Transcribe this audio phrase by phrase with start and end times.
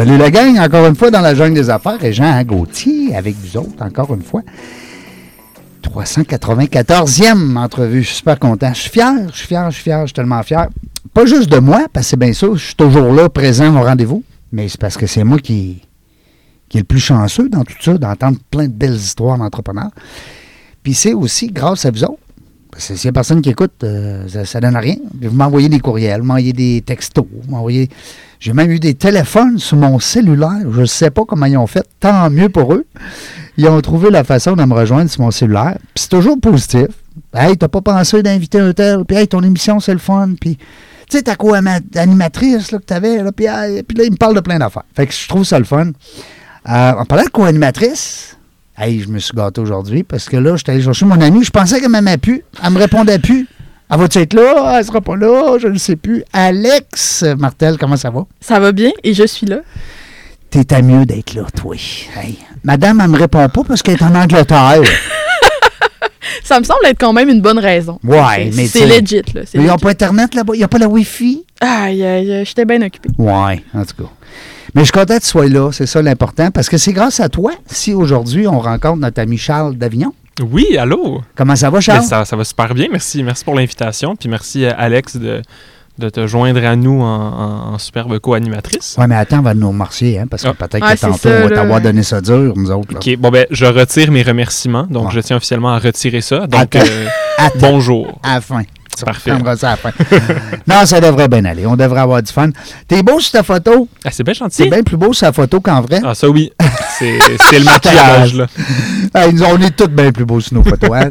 [0.00, 2.02] Salut la gang, encore une fois dans la jungle des affaires.
[2.02, 4.40] Et Jean Gauthier avec vous autres, encore une fois.
[5.82, 8.00] 394e entrevue.
[8.00, 8.72] Je suis super content.
[8.72, 10.68] Je suis fier, je suis fier, je suis fier, je suis tellement fier.
[11.12, 13.82] Pas juste de moi, parce que c'est bien ça, je suis toujours là, présent au
[13.84, 14.22] rendez-vous.
[14.52, 15.82] Mais c'est parce que c'est moi qui,
[16.70, 19.90] qui est le plus chanceux dans tout ça, d'entendre plein de belles histoires d'entrepreneurs.
[20.82, 22.22] Puis c'est aussi grâce à vous autres.
[22.80, 24.96] S'il n'y a personne qui écoute, euh, ça, ne donne rien.
[25.22, 27.88] Vous m'envoyez des courriels, vous m'envoyez des textos, vous m'envoyez.
[28.40, 30.62] J'ai même eu des téléphones sur mon cellulaire.
[30.70, 31.86] Je ne sais pas comment ils ont fait.
[32.00, 32.86] Tant mieux pour eux.
[33.58, 35.76] Ils ont trouvé la façon de me rejoindre sur mon cellulaire.
[35.94, 36.88] Puis c'est toujours positif.
[37.34, 39.04] Hey, t'as pas pensé d'inviter un tel?
[39.04, 40.30] Puis hey, ton émission, c'est le fun.
[40.40, 43.22] Puis tu sais, ta co-animatrice que tu avais.
[43.22, 43.46] Là, puis,
[43.86, 44.84] puis là, ils me parlent de plein d'affaires.
[44.94, 45.88] Fait que je trouve ça le fun.
[46.68, 48.38] Euh, en parlant de co-animatrice,
[48.82, 51.44] Hey, je me suis gâté aujourd'hui parce que là, j'étais allé chercher mon amie.
[51.44, 52.42] Je pensais qu'elle m'aimait plus.
[52.64, 53.46] Elle me répondait plus.
[53.90, 54.78] Elle va être là?
[54.78, 55.58] Elle sera pas là?
[55.58, 56.24] Je ne sais plus.
[56.32, 58.24] Alex Martel, comment ça va?
[58.40, 59.58] Ça va bien et je suis là.
[60.48, 61.76] T'es à mieux d'être là, toi.
[62.16, 62.38] Hey.
[62.64, 64.80] Madame, elle me répond pas parce qu'elle est en Angleterre.
[66.42, 68.00] ça me semble être quand même une bonne raison.
[68.02, 69.22] Ouais, mais c'est legit.
[69.34, 70.54] Là, ils n'ont pas Internet là-bas?
[70.54, 71.44] Il n'y a pas la Wi-Fi?
[71.60, 73.10] Aïe, aïe, j'étais bien occupé.
[73.18, 74.10] Ouais, en tout cas.
[74.74, 77.20] Mais je suis content que tu sois là, c'est ça l'important, parce que c'est grâce
[77.20, 80.12] à toi si aujourd'hui on rencontre notre ami Charles Davignon.
[80.40, 81.22] Oui, allô?
[81.34, 82.06] Comment ça va, Charles?
[82.08, 83.22] Ben, ça, va super bien, merci.
[83.22, 85.42] Merci pour l'invitation, puis merci à Alex de,
[85.98, 88.96] de te joindre à nous en, superbe co-animatrice.
[88.98, 90.54] Oui, mais attends, on va nous remercier, hein, parce que ah.
[90.54, 92.94] peut-être que tantôt, on va t'avoir donné ça dur, nous autres.
[92.94, 96.46] OK, bon, ben, je retire mes remerciements, donc je tiens officiellement à retirer ça.
[96.46, 97.06] Donc, euh,
[97.60, 98.18] bonjour.
[98.22, 98.62] À la fin.
[99.04, 99.30] Parfait.
[99.56, 99.76] Ça
[100.66, 101.66] non, ça devrait bien aller.
[101.66, 102.50] On devrait avoir du fun.
[102.88, 103.88] T'es beau sur ta photo.
[104.04, 104.56] Ah, c'est bien gentil.
[104.56, 106.00] C'est bien plus beau sur la photo qu'en vrai.
[106.04, 106.52] Ah, ça oui.
[106.98, 107.18] C'est
[107.58, 108.46] le maquillage, là.
[109.14, 110.90] Ah, on est tous bien plus beaux sur nos photos.
[110.92, 111.10] Hein?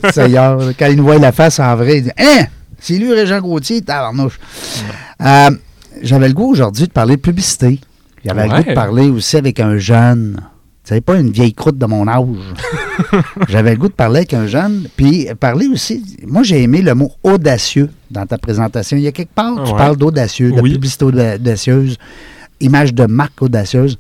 [0.77, 2.45] quand ils nous voient la face en vrai, ils disent Hein,
[2.79, 4.39] c'est lui, Régent Gauthier, tabarnouche.
[5.21, 5.51] Euh,
[6.01, 7.79] J'avais le goût aujourd'hui de parler de publicité.
[8.23, 10.39] J'avais le goût de parler aussi avec un jeune.
[10.89, 12.25] C'est pas une vieille croûte de mon âge.
[13.47, 16.03] J'avais le goût de parler avec un jeune, puis parler aussi.
[16.25, 18.97] Moi, j'ai aimé le mot audacieux dans ta présentation.
[18.97, 21.97] Il y a quelque part, tu parles d'audacieux, de publicité audacieuse,
[22.59, 24.00] image de marque audacieuse.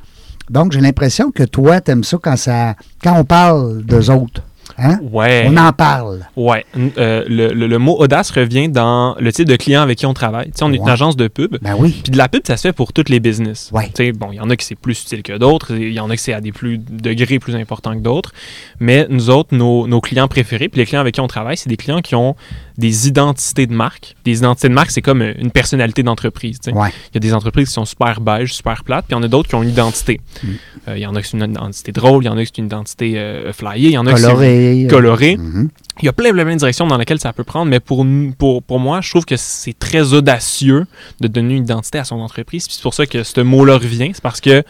[0.49, 2.73] Donc, j'ai l'impression que toi, tu aimes ça quand, ça
[3.03, 4.41] quand on parle d'eux autres.
[4.81, 4.99] Hein?
[5.11, 5.45] Ouais.
[5.47, 6.25] On en parle.
[6.35, 6.65] Ouais.
[6.97, 10.51] Euh, le, mot audace revient dans le type de client avec qui on travaille.
[10.61, 11.57] on est une agence de pub.
[11.61, 11.99] Ben oui.
[12.03, 13.71] Puis de la pub, ça se fait pour toutes les business.
[13.73, 13.91] Ouais.
[14.13, 15.75] Bon, il y en a qui c'est plus utile que d'autres.
[15.75, 18.33] Il y en a qui c'est à des plus degrés plus importants que d'autres.
[18.79, 21.69] Mais nous autres, nos, nos clients préférés, puis les clients avec qui on travaille, c'est
[21.69, 22.35] des clients qui ont
[22.79, 24.15] des identités de marque.
[24.23, 26.59] Des identités de marque, c'est comme une personnalité d'entreprise.
[26.65, 29.23] Il y a des entreprises qui sont super beige, super plates, puis il y en
[29.23, 30.21] a d'autres qui ont une identité.
[30.41, 30.47] Mm.
[30.87, 32.61] Euh, il y en a qui ont une identité drôle, il y en a qui
[32.61, 35.35] ont une identité euh, flyée, il y en a qui sont colorée.
[35.35, 35.67] Mm-hmm.
[36.01, 38.05] Il y a plein, plein, plein de directions dans lesquelles ça peut prendre, mais pour,
[38.37, 40.85] pour, pour moi, je trouve que c'est très audacieux
[41.19, 42.65] de donner une identité à son entreprise.
[42.69, 44.11] c'est pour ça que ce mot-là revient.
[44.13, 44.63] C'est parce que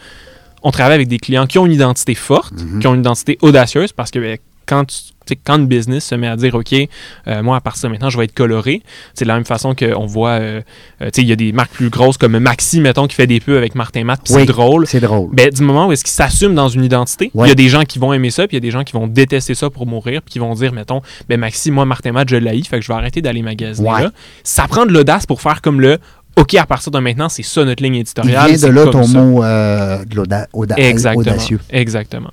[0.62, 2.80] on travaille avec des clients qui ont une identité forte, mm-hmm.
[2.80, 4.96] qui ont une identité audacieuse, parce que ben, quand tu
[5.34, 8.18] quand une business se met à dire, OK, euh, moi, à partir de maintenant, je
[8.18, 8.82] vais être coloré,
[9.14, 10.60] c'est de la même façon qu'on voit, euh,
[11.02, 13.56] euh, il y a des marques plus grosses comme Maxi, mettons, qui fait des pubs
[13.56, 14.86] avec Martin Matt, puis c'est drôle.
[14.86, 15.30] C'est drôle.
[15.32, 17.84] Ben, du moment où est-ce qu'il s'assume dans une identité, il y a des gens
[17.84, 19.86] qui vont aimer ça, puis il y a des gens qui vont détester ça pour
[19.86, 22.82] mourir, puis qui vont dire, mettons, ben, Maxi, moi, Martin Matt, je l'haïs, fait que
[22.82, 24.10] je vais arrêter d'aller magasiner là.
[24.44, 25.98] Ça prend de l'audace pour faire comme le
[26.36, 28.50] OK, à partir de maintenant, c'est ça notre ligne éditoriale.
[28.50, 31.20] Il vient de là ton mot de Exactement.
[31.20, 31.60] audacieux.
[31.70, 32.30] Exactement.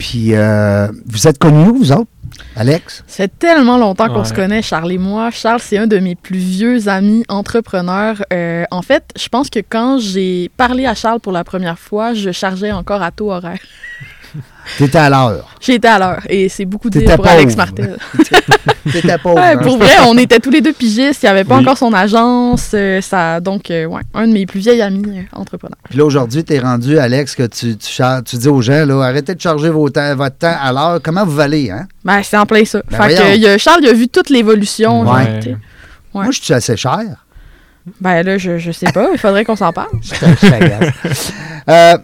[0.00, 2.10] Puis, euh, vous êtes connus, vous autres?
[2.56, 3.04] Alex?
[3.06, 5.30] C'est tellement longtemps qu'on se connaît, Charles et moi.
[5.30, 8.22] Charles, c'est un de mes plus vieux amis entrepreneurs.
[8.32, 12.14] Euh, en fait, je pense que quand j'ai parlé à Charles pour la première fois,
[12.14, 13.60] je chargeais encore à taux horaire.
[14.78, 15.48] T'étais à l'heure.
[15.60, 16.22] J'étais à l'heure.
[16.28, 17.98] Et c'est beaucoup de pour Alex Martel.
[18.92, 19.36] T'étais pauvre.
[19.36, 21.22] Ouais, pour vrai, on était tous les deux pigistes.
[21.22, 22.70] Il n'y avait pas encore son agence.
[22.74, 25.76] Euh, ça, donc, euh, ouais, un de mes plus vieils amis euh, entrepreneurs.
[25.88, 29.34] Puis là, aujourd'hui, tu es rendu, Alex, que tu, tu, dis aux gens, là, arrêtez
[29.34, 31.00] de charger vos votre temps à l'heure.
[31.02, 31.86] Comment vous valez, hein?
[32.04, 32.80] Ben, c'est en plein ça.
[32.90, 35.02] Ben fait que, Charles, il a vu toute l'évolution.
[35.02, 35.40] Ouais.
[36.14, 37.00] Moi, je suis assez cher.
[38.00, 39.08] Ben là, je, je sais pas.
[39.12, 39.88] Il faudrait qu'on s'en parle.
[41.68, 41.98] euh,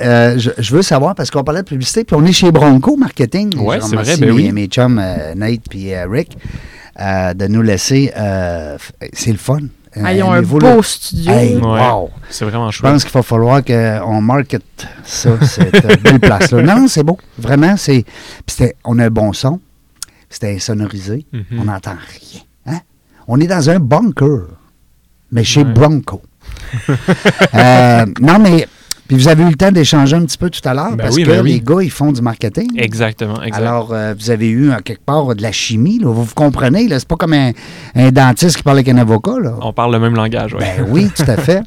[0.00, 2.96] euh, je, je veux savoir, parce qu'on parlait de publicité, puis on est chez Bronco
[2.96, 3.56] Marketing.
[3.58, 4.52] Ouais, Je c'est vrai, remercie ben mes, oui.
[4.52, 6.36] mes chums euh, Nate et Rick
[7.00, 8.12] euh, de nous laisser.
[8.16, 8.76] euh,
[9.12, 9.58] c'est le fun.
[10.04, 11.32] Ah, ils ont un beau le- studio.
[11.32, 11.62] Hey, Ouais.
[11.62, 12.10] wow!
[12.28, 12.92] C'est vraiment Je chouette.
[12.92, 14.62] pense qu'il va falloir qu'on market
[15.04, 16.62] ça, cette belle place-là.
[16.62, 17.18] Non, c'est beau.
[17.38, 18.04] Vraiment, c'est.
[18.46, 19.58] puis on a un bon son.
[20.28, 21.26] C'était insonorisé.
[21.32, 21.44] Mhm.
[21.58, 22.40] On n'entend rien.
[22.76, 22.80] Hein?
[23.26, 24.42] On est dans un bunker,
[25.32, 25.72] mais chez Ouais.
[25.72, 26.22] Bronco.
[27.54, 28.68] Euh, non, mais.
[29.10, 31.16] Puis vous avez eu le temps d'échanger un petit peu tout à l'heure Ben parce
[31.16, 31.54] oui, que ben oui.
[31.54, 32.68] les gars, ils font du marketing.
[32.76, 33.58] Exactement, exact.
[33.60, 35.98] Alors, euh, vous avez eu, en quelque part, de la chimie.
[35.98, 36.06] Là.
[36.12, 36.86] Vous vous comprenez.
[36.90, 37.50] C'est pas comme un,
[37.96, 39.40] un dentiste qui parle avec un avocat.
[39.42, 39.54] Là.
[39.62, 40.60] On parle le même langage, ouais.
[40.60, 41.64] Ben oui, tout à fait.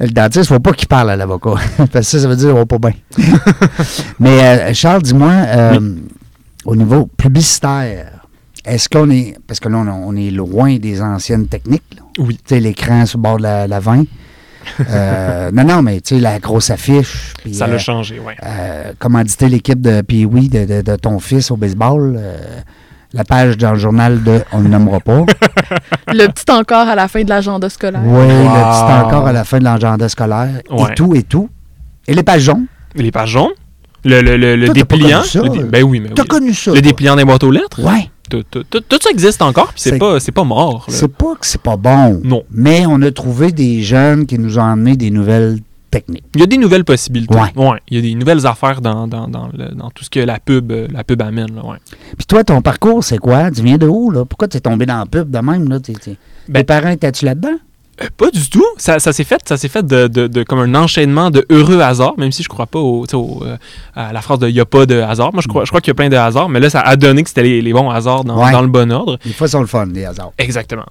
[0.00, 1.56] Le dentiste, il ne faut pas qu'il parle à l'avocat.
[1.76, 2.92] Parce que ça, ça veut dire qu'il va pas bien.
[4.18, 5.94] Mais euh, Charles, dis-moi, euh,
[6.64, 8.10] au niveau publicitaire,
[8.64, 9.36] est-ce qu'on est.
[9.46, 11.82] Parce que là, on, on est loin des anciennes techniques.
[11.96, 12.02] là.
[12.18, 12.36] Oui.
[12.36, 14.04] Tu sais, l'écran sur le bord de la, la 20.
[14.90, 17.32] Euh, non, non, mais tu sais, la grosse affiche.
[17.42, 18.36] puis, Ça euh, l'a changé, ouais.
[18.44, 22.16] euh, commanditer l'équipe de Pee-Wee de, de- de ton fils au baseball.
[22.18, 22.36] euh,
[23.12, 25.24] la page dans le journal de On ne le nommera pas.
[26.08, 28.00] Le petit encore à la fin de l'agenda scolaire.
[28.04, 30.60] Oui, le petit encore à la fin de l'agenda scolaire.
[30.70, 30.90] Ouais.
[30.90, 31.48] Et tout, et tout.
[32.08, 32.66] Et les pages jaunes.
[32.96, 33.52] Les pages jaunes,
[34.04, 35.18] le, le, le, le Toi, t'as pas dépliant?
[35.20, 35.64] connu ça, le dé- là?
[35.66, 36.28] ben oui, mais T'as oui.
[36.28, 36.72] connu ça?
[36.72, 37.80] Le dépliant des boîtes aux lettres?
[37.84, 38.10] Ouais.
[38.30, 40.86] Tout, tout- tout- tout ça existe encore, puis c'est pas, pas mort.
[40.88, 42.20] C'est pas que c'est pas bon.
[42.24, 42.42] Non.
[42.50, 45.58] Mais on a trouvé des jeunes qui nous ont amené des nouvelles
[45.90, 46.24] techniques.
[46.34, 47.34] Il y a des nouvelles possibilités.
[47.56, 47.78] Ouais.
[47.88, 50.38] Il y a des nouvelles affaires dans, dans, dans, le- dans tout ce que la
[50.40, 51.54] pub, euh, la pub amène.
[51.54, 51.76] Là, ouais.
[52.16, 53.50] Puis toi, ton parcours, c'est quoi?
[53.50, 54.24] Tu viens de où, là?
[54.24, 55.78] Pourquoi tu es tombé dans la pub de même, là?
[55.78, 56.16] T'es- t'es-
[56.48, 57.56] Ben- Tes parents, étais-tu là-dedans?
[58.02, 58.64] Euh, pas du tout.
[58.76, 61.80] Ça, ça s'est fait, ça s'est fait de, de- de- comme un enchaînement de heureux
[61.80, 63.56] hasards, même si je crois pas au, euh,
[63.94, 65.32] à la phrase de il n'y a pas de hasard.
[65.32, 66.96] Moi, je crois, je crois qu'il y a plein de hasards, mais là, ça a
[66.96, 68.50] donné que c'était les, les bons hasards dans, Ouais.
[68.52, 69.18] dans le bon ordre.
[69.24, 70.32] Des fois, ils sont le fun, les hasards.
[70.38, 70.86] Exactement.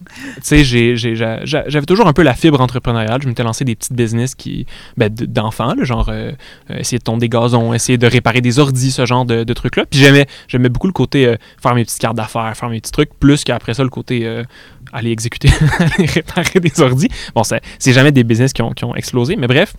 [0.46, 3.22] Tu sais, j'avais toujours un peu la fibre entrepreneuriale.
[3.22, 4.66] Je m'étais lancé des petites business qui,
[4.98, 6.32] ben, d'enfants, genre euh,
[6.70, 9.86] essayer de tondre des gazons, essayer de réparer des ordis, ce genre de, de trucs-là.
[9.90, 13.14] Puis j'aimais, j'aimais beaucoup le côté faire mes petites cartes d'affaires, faire mes petits trucs,
[13.20, 14.44] plus qu'après ça, le côté euh,
[14.94, 15.50] aller exécuter,
[15.80, 17.10] aller réparer des ordis.
[17.36, 19.74] Bon, c'est jamais des business qui ont, qui ont explosé, mais bref.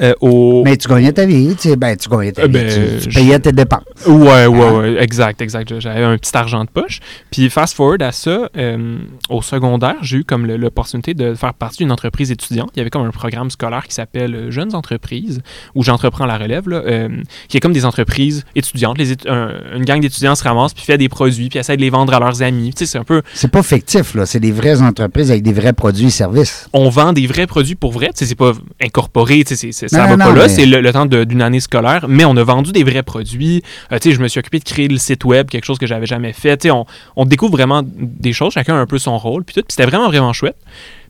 [0.00, 0.62] Euh, au...
[0.64, 2.52] Mais tu gagnais ta vie, tu sais, ben, tu gagnais ta Euh, vie.
[2.52, 3.80] ben, tu, tu je- payais tes dépenses.
[4.06, 4.78] Ouais, ouais, Hein?
[4.80, 5.78] ouais, exact, exact.
[5.80, 7.00] J'avais un petit argent de poche.
[7.30, 8.98] Puis fast forward à ça, euh,
[9.28, 12.70] au secondaire, j'ai eu comme l'opportunité de faire partie d'une entreprise étudiante.
[12.74, 15.40] Il y avait comme un programme scolaire qui s'appelle Jeunes entreprises,
[15.74, 17.08] où j'entreprends la relève, là, euh,
[17.48, 18.98] qui est comme des entreprises étudiantes.
[18.98, 21.80] Les étu- un- une gang d'étudiants se ramasse, puis fait des produits, puis essaie de
[21.82, 22.72] les vendre à leurs amis.
[22.74, 24.26] Tu sais, c'est un peu, C'est pas fictif, là.
[24.26, 26.68] C'est des vraies entreprises avec des vrais produits et services.
[26.72, 28.06] on vend des vrais produits pour vrai.
[28.08, 28.52] Tu sais, c'est pas
[28.82, 30.42] incorporé, tu sais, c'est- c'est- ça Non, va non, pas non, là.
[30.42, 33.62] mais- C'est le, le temps d'une année scolaire, mais on a vendu des vrais produits.
[33.92, 36.32] Euh, je me suis occupé de créer le site web, quelque chose que j'avais jamais
[36.32, 36.70] fait.
[36.70, 36.84] On,
[37.16, 39.62] on découvre vraiment des choses, chacun a un peu son rôle, puis tout.
[39.62, 40.56] Puis c'était vraiment, vraiment chouette.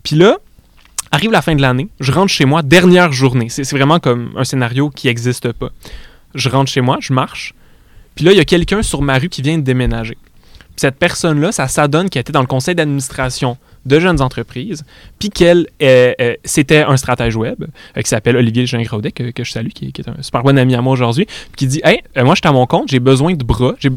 [0.02, 0.37] Puis là,
[1.12, 3.49] arrive la fin de l'année, je rentre chez moi, dernière journée.
[3.49, 5.70] C'est c'est vraiment comme un scénario qui n'existe pas.
[6.34, 7.55] Je rentre chez moi, je marche,
[8.14, 10.16] puis là, il y a quelqu'un sur ma rue qui vient de déménager.
[10.61, 14.84] Puis cette personne-là, ça s'adonne qu'elle était dans le conseil d'administration de jeunes entreprises,
[15.18, 19.42] puis qu'elle, euh, euh, c'était un stratège web euh, qui s'appelle Olivier Gingaudet, que, que
[19.44, 21.80] je salue, qui, qui est un super bon ami à moi aujourd'hui, puis qui dit
[21.84, 23.74] Hey, moi, je suis à mon compte, j'ai besoin de bras.
[23.80, 23.90] J'ai-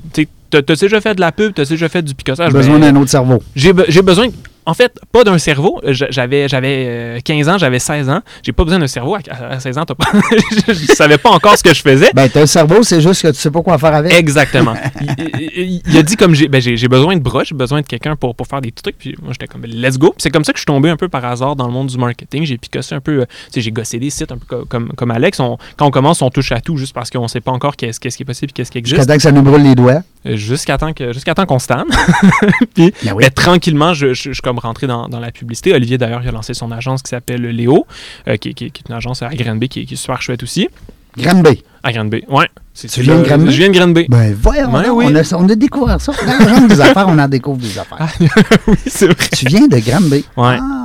[0.50, 2.54] T'as déjà fait de la pub, t'as déjà fait du picotage.
[2.54, 3.42] besoin ben, d'un autre cerveau.
[3.56, 4.28] j'ai be- j'ai besoin,
[4.66, 5.80] en fait, pas d'un cerveau.
[5.88, 8.22] J- J'avais j'avais euh, 15 ans, j'avais 16 ans.
[8.44, 9.16] J'ai pas besoin d'un cerveau.
[9.16, 9.20] À,
[9.54, 10.06] à 16 ans, t'as pas...
[10.68, 12.10] je, savais pas encore ce que je faisais.
[12.14, 14.14] Ben, t'as un cerveau, c'est juste que tu sais pas quoi faire avec.
[14.14, 14.74] Exactement.
[15.02, 17.82] il, il- il a dit comme j'ai ben, j'ai j'ai besoin de bras, j'ai besoin
[17.82, 18.98] de quelqu'un pour, pour faire des trucs.
[18.98, 20.10] Puis moi, j'étais comme let's go.
[20.12, 21.88] Puis c'est comme ça que je suis tombé un peu par hasard dans le monde
[21.88, 22.46] du marketing.
[22.46, 24.90] J'ai picossé un peu, euh, tu sais, j'ai gossé des sites un peu co- comme,
[24.94, 25.40] comme Alex.
[25.40, 28.00] On- quand on commence, on touche à tout juste parce qu'on sait pas encore qu'est-ce
[28.00, 29.10] qu'est-ce qui est possible et qu'est-ce qui Jusqu'à existe.
[29.10, 30.02] temps que ça nous brûle les doigts.
[30.26, 31.84] Jusqu'à temps que jusqu'à temps qu'on se tanne.
[32.76, 33.24] Puis Ben oui.
[33.24, 35.74] ben, tranquillement, je, je- je suis comme rentré dans, dans la publicité.
[35.74, 37.86] Olivier, d'ailleurs, il a lancé son agence qui s'appelle Léo,
[38.28, 40.42] euh, qui, qui- qui est une agence à Granby qui, est- qui est super chouette
[40.44, 40.70] aussi.
[41.18, 41.64] Granby.
[41.84, 42.48] À Granby, ouais.
[42.74, 43.52] C'est- Tu viens de Granby?
[43.52, 44.06] Je viens de Granby.
[44.10, 44.72] Ben, voyons.
[44.72, 45.06] Ben oui.
[45.10, 46.12] on, a, on a découvert ça.
[46.14, 48.08] Genre des affaires, on en découvre des affaires.
[48.68, 49.16] oui, c'est vrai.
[49.38, 50.26] Tu viens de Granby.
[50.38, 50.58] Ouais.
[50.60, 50.83] Ah.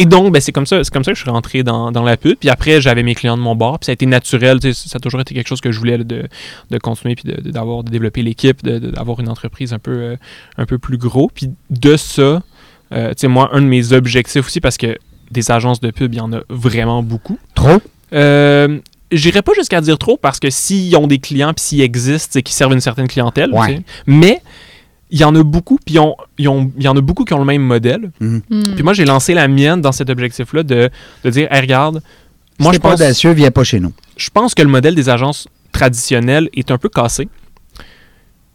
[0.00, 2.02] Et donc, ben, c'est comme ça, c'est comme ça que je suis rentré dans, dans
[2.02, 2.36] la pub.
[2.38, 3.78] Puis après, j'avais mes clients de mon bord.
[3.78, 4.58] Puis ça a été naturel.
[4.72, 6.26] Ça a toujours été quelque chose que je voulais là, de,
[6.70, 10.16] de continuer puis de, de- d'avoir de développer l'équipe, d'avoir une entreprise un peu, euh,
[10.56, 11.30] un peu plus gros.
[11.34, 12.42] Puis de ça,
[12.92, 14.96] euh, tu sais, moi, un de mes objectifs aussi, parce que
[15.30, 17.38] des agences de pub, il y en a vraiment beaucoup.
[17.54, 17.78] Trop?
[18.14, 18.78] Euh,
[19.12, 22.42] J'irai pas jusqu'à dire trop parce que s'ils ont des clients puis s'ils existent, c'est
[22.42, 23.50] qu'ils servent une certaine clientèle.
[23.52, 23.82] Ouais.
[24.06, 24.40] Mais
[25.10, 27.24] il y en a beaucoup, puis ils ont- ils ont- il y en a beaucoup
[27.24, 28.10] qui ont le même modèle.
[28.20, 28.38] Hmm.
[28.74, 30.88] Puis moi, j'ai lancé la mienne dans cet objectif-là de,
[31.24, 32.02] de dire, hey, regarde,
[32.58, 33.92] moi, je je pas pense, audacieux, viens pas chez nous.
[34.16, 37.28] je pense que le modèle des agences traditionnelles est un peu cassé.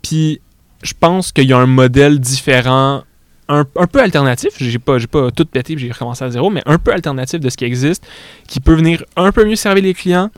[0.01, 0.39] Puis
[0.83, 3.03] je pense qu'il y a un modèle différent,
[3.49, 4.51] un, un peu alternatif.
[4.59, 7.39] J'ai pas, j'ai pas tout pété, puis j'ai recommencé à zéro, mais un peu alternatif
[7.39, 8.05] de ce qui existe,
[8.47, 10.29] qui peut venir un peu mieux servir les clients,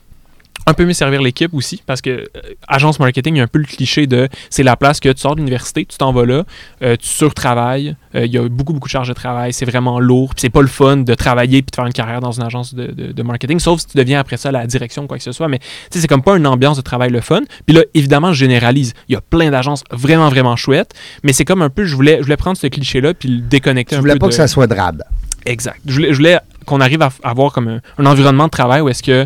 [0.68, 2.26] un peu mieux servir l'équipe aussi, parce que euh,
[2.68, 5.20] agence marketing, il y a un peu le cliché de c'est la place que tu
[5.22, 6.44] sors de l'université, tu t'en vas là,
[6.84, 10.00] euh, tu surtravailles, euh, il y a beaucoup, beaucoup de charges de travail, c'est vraiment
[10.00, 12.44] lourd, puis c'est pas le fun de travailler puis de faire une carrière dans une
[12.44, 15.18] agence de, de- de marketing, sauf si tu deviens après ça la direction ou quoi
[15.18, 17.42] que ce soit, mais tu sais, c'est comme pas une ambiance de travail le fun.
[17.66, 20.94] Puis là, évidemment, je généralise, il y a plein d'agences vraiment, vraiment chouettes,
[21.24, 23.96] mais c'est comme un peu, je voulais, je voulais prendre ce cliché-là puis le déconnecter
[23.96, 25.02] Tu un voulais peu pas de- que ça soit drabe.
[25.46, 25.80] Exact.
[25.86, 28.90] Je voulais, je voulais qu'on arrive à avoir comme un, un environnement de travail où
[28.90, 29.26] est-ce que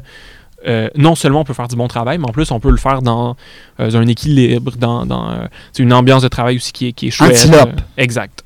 [0.68, 2.78] euh, non seulement on peut faire du bon travail, mais en plus on peut le
[2.78, 3.36] faire dans
[3.80, 7.08] euh, un équilibre, dans, dans euh, c'est une ambiance de travail aussi qui est, qui
[7.08, 7.32] est chouette.
[7.32, 7.80] Antilope.
[7.80, 8.44] Euh, exact.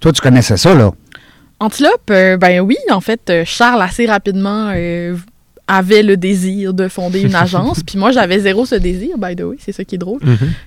[0.00, 0.90] Toi, tu connaissais ça, là?
[1.58, 5.16] Antilope, euh, ben oui, en fait, euh, Charles assez rapidement euh,
[5.68, 9.40] avait le désir de fonder une agence, puis moi j'avais zéro ce désir, by the
[9.42, 10.20] way, c'est ça qui est drôle.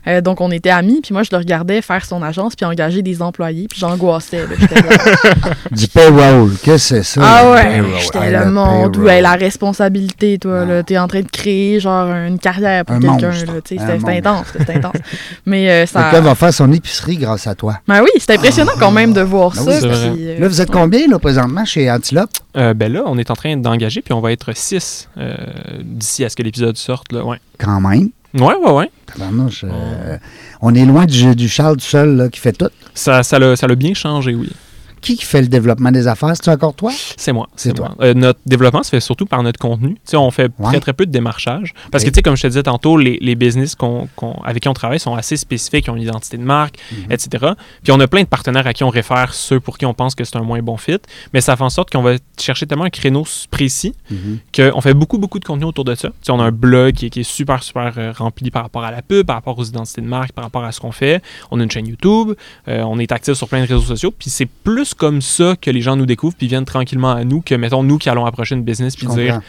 [0.08, 3.02] Euh, donc on était amis, puis moi je le regardais faire son agence puis engager
[3.02, 4.46] des employés, puis j'angoissais.
[5.72, 6.52] Du payroll.
[6.64, 7.22] Qu'est-ce que c'est ça?
[7.24, 10.66] ah ouais, j'étais Ah, le monde hey, la responsabilité, toi, Ah.
[10.66, 13.32] là, t'es en train de créer genre une carrière pour Un quelqu'un,
[13.66, 14.96] c'était intense, c'était intense.
[15.46, 17.80] Mais euh, ça, Quelqu'un va faire son épicerie grâce à toi.
[17.88, 19.72] ben oui, c'était impressionnant quand même de voir Ben ça.
[19.80, 22.30] c'est puis, euh, Là, vous êtes combien, là, présentement, chez Antilope?
[22.58, 25.10] Euh, ben là, on est en train d'engager, puis on va être 6
[25.82, 27.12] d'ici à ce que l'épisode sorte.
[27.12, 27.24] Là.
[27.24, 27.38] Ouais.
[27.58, 28.10] Quand même.
[28.34, 28.92] ouais, ouais, ouais.
[29.06, 30.18] Tabarnouche, euh,
[30.62, 32.70] on est loin du, du Charles tout seul, là, qui fait tout.
[32.94, 34.50] Ça, ça, l'a, ça l'a bien changé, oui.
[35.02, 36.34] Qui fait le développement des affaires?
[36.36, 36.92] C'est encore toi?
[37.18, 37.48] C'est moi.
[37.56, 37.94] C'est toi.
[37.98, 38.06] moi.
[38.08, 39.96] Euh, notre développement se fait surtout par notre contenu.
[40.14, 40.68] On fait Ouais.
[40.72, 41.74] très, très peu de démarchage.
[41.92, 42.10] Parce Ok.
[42.10, 44.68] que, tu sais, comme je te disais tantôt, les, les business qu'on- qu'on- avec qui
[44.70, 47.12] on travaille sont assez spécifiques, ils ont une identité de marque, Mhm.
[47.12, 47.54] etc.
[47.84, 50.16] Puis on a plein de partenaires à qui on réfère ceux pour qui on pense
[50.16, 50.98] que c'est un moins bon fit.
[51.34, 54.40] Mais ça fait en sorte qu'on va chercher tellement un créneau précis Mhm.
[54.56, 56.10] qu'on fait beaucoup, beaucoup de contenu autour de ça.
[56.30, 58.92] On a un blog qui est, qui est super, super euh, rempli par rapport à
[58.92, 61.22] la pub, par rapport aux identités de marque, par rapport à ce qu'on fait.
[61.52, 62.34] On a une chaîne YouTube,
[62.68, 64.12] euh, on est actif sur plein de réseaux sociaux.
[64.18, 67.42] Puis c'est plus comme ça que les gens nous découvrent puis viennent tranquillement à nous
[67.42, 69.48] que, mettons, nous qui allons approcher une business puis dire comprends.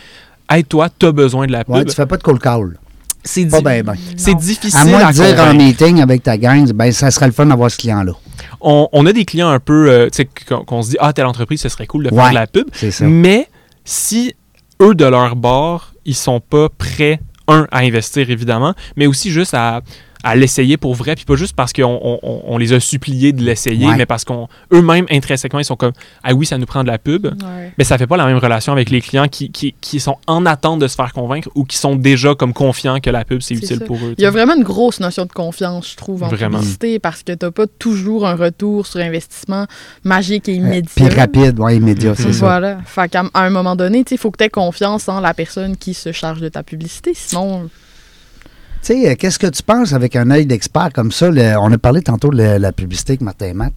[0.56, 1.74] Hey, toi, t'as besoin de la pub.
[1.74, 2.76] Ouais, tu fais pas de cold call.
[3.22, 4.38] c'est Pas di- c'est Non.
[4.38, 5.54] difficile À moins à de dire en convaincre.
[5.56, 8.12] meeting avec ta gang, ben, ça serait le fun d'avoir ce client-là.
[8.60, 11.12] on, on a des clients un peu, euh, tu sais, qu'on qu'on se dit, ah,
[11.12, 12.66] telle entreprise, ce serait cool de faire de la pub.
[12.72, 13.04] C'est ça.
[13.04, 13.48] Mais
[13.84, 14.34] si
[14.82, 19.54] eux, de leur bord, ils sont pas prêts, un, à investir évidemment, mais aussi juste
[19.54, 19.82] à,
[20.22, 23.32] à l'essayer pour vrai, puis pas juste parce qu'on on, on- on les a suppliés
[23.32, 23.96] de l'essayer, Ouais.
[23.96, 26.98] mais parce qu'on eux-mêmes, intrinsèquement, ils sont comme Ah oui, ça nous prend de la
[26.98, 27.26] pub.
[27.26, 27.72] ouais.
[27.78, 30.44] Mais ça fait pas la même relation avec les clients qui, qui, qui sont en
[30.46, 33.54] attente de se faire convaincre ou qui sont déjà comme confiants que la pub, c'est
[33.54, 33.84] utile ça.
[33.84, 34.14] pour eux.
[34.18, 36.58] Il y a vraiment une grosse notion de confiance, je trouve, en Vraiment.
[36.58, 39.66] publicité, parce que t'as pas toujours un retour sur investissement
[40.04, 40.90] magique et immédiat.
[40.94, 42.46] Puis rapide, ouais, immédiat, c'est ça.
[42.46, 42.78] Voilà.
[42.84, 45.94] Fait qu'à un moment donné, il faut que tu aies confiance en la personne qui
[45.94, 47.12] se charge de ta publicité.
[47.14, 47.70] Sinon,
[48.82, 51.30] Tu sais, euh, qu'est-ce que tu penses avec un œil d'expert comme ça?
[51.30, 53.72] le- on a parlé tantôt de la, la publicité avec Martin Matt.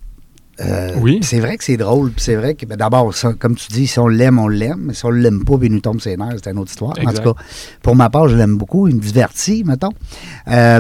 [0.62, 1.20] Euh, Oui.
[1.24, 2.12] C'est vrai que c'est drôle.
[2.12, 4.80] puis C'est vrai que, ben, d'abord, ça, comme tu dis, si on l'aime, on l'aime.
[4.86, 6.94] Mais si on l'aime pas, puis il nous tombe ses nerfs, c'est une autre histoire.
[7.00, 7.10] Exact.
[7.10, 7.42] En tout cas,
[7.82, 8.88] pour ma part, je l'aime beaucoup.
[8.88, 9.90] Il me divertit, mettons.
[10.48, 10.80] Euh,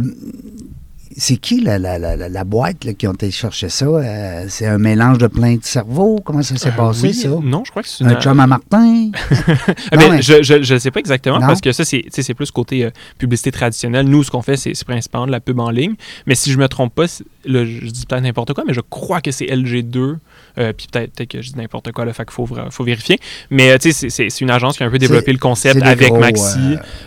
[1.17, 3.85] c'est qui la, la, la, la- boîte là, qui ont été chercher ça?
[3.85, 6.19] Euh, c'est un mélange de plein de cerveaux?
[6.23, 7.29] Comment ça s'est Euh, passé, oui, ça?
[7.41, 8.11] Non, je crois que c'est une.
[8.11, 9.11] Un chum à Martin?
[9.93, 11.47] Non, ben, mais- je, je sais pas exactement Non?
[11.47, 14.07] parce que ça, c'est plus côté euh, publicité traditionnelle.
[14.07, 15.93] Nous, ce qu'on fait, c'est principalement de la pub en ligne.
[16.25, 17.05] Mais si je me trompe pas,
[17.45, 20.17] là, je dis peut-être n'importe quoi, mais je crois que c'est LG2.
[20.57, 23.19] euh, puis peut-être peut-être que je dis n'importe quoi, là, fait qu'il faut, vérifier.
[23.49, 26.19] Mais tu sais, c'est- une agence qui a un peu développé le concept avec gros,
[26.19, 26.57] Maxi.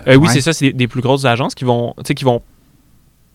[0.07, 0.29] oui, ouais.
[0.33, 1.95] c'est ça, c'est des, des plus grosses agences qui vont.
[2.05, 2.41] Qui vont.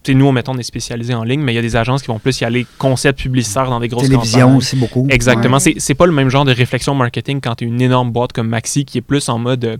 [0.03, 1.75] Tu sais, nous, on, mettons, on est spécialisé en ligne, mais il y a des
[1.75, 4.58] agences qui vont plus y aller concept publicitaire dans des grosses Télévision campagnes.
[4.58, 5.05] aussi beaucoup.
[5.12, 5.58] Exactement.
[5.58, 5.75] Ouais.
[5.77, 8.84] C'est- pas le même genre de réflexion marketing quand tu une énorme boîte comme Maxi
[8.86, 9.63] qui est plus en mode.
[9.65, 9.77] euh,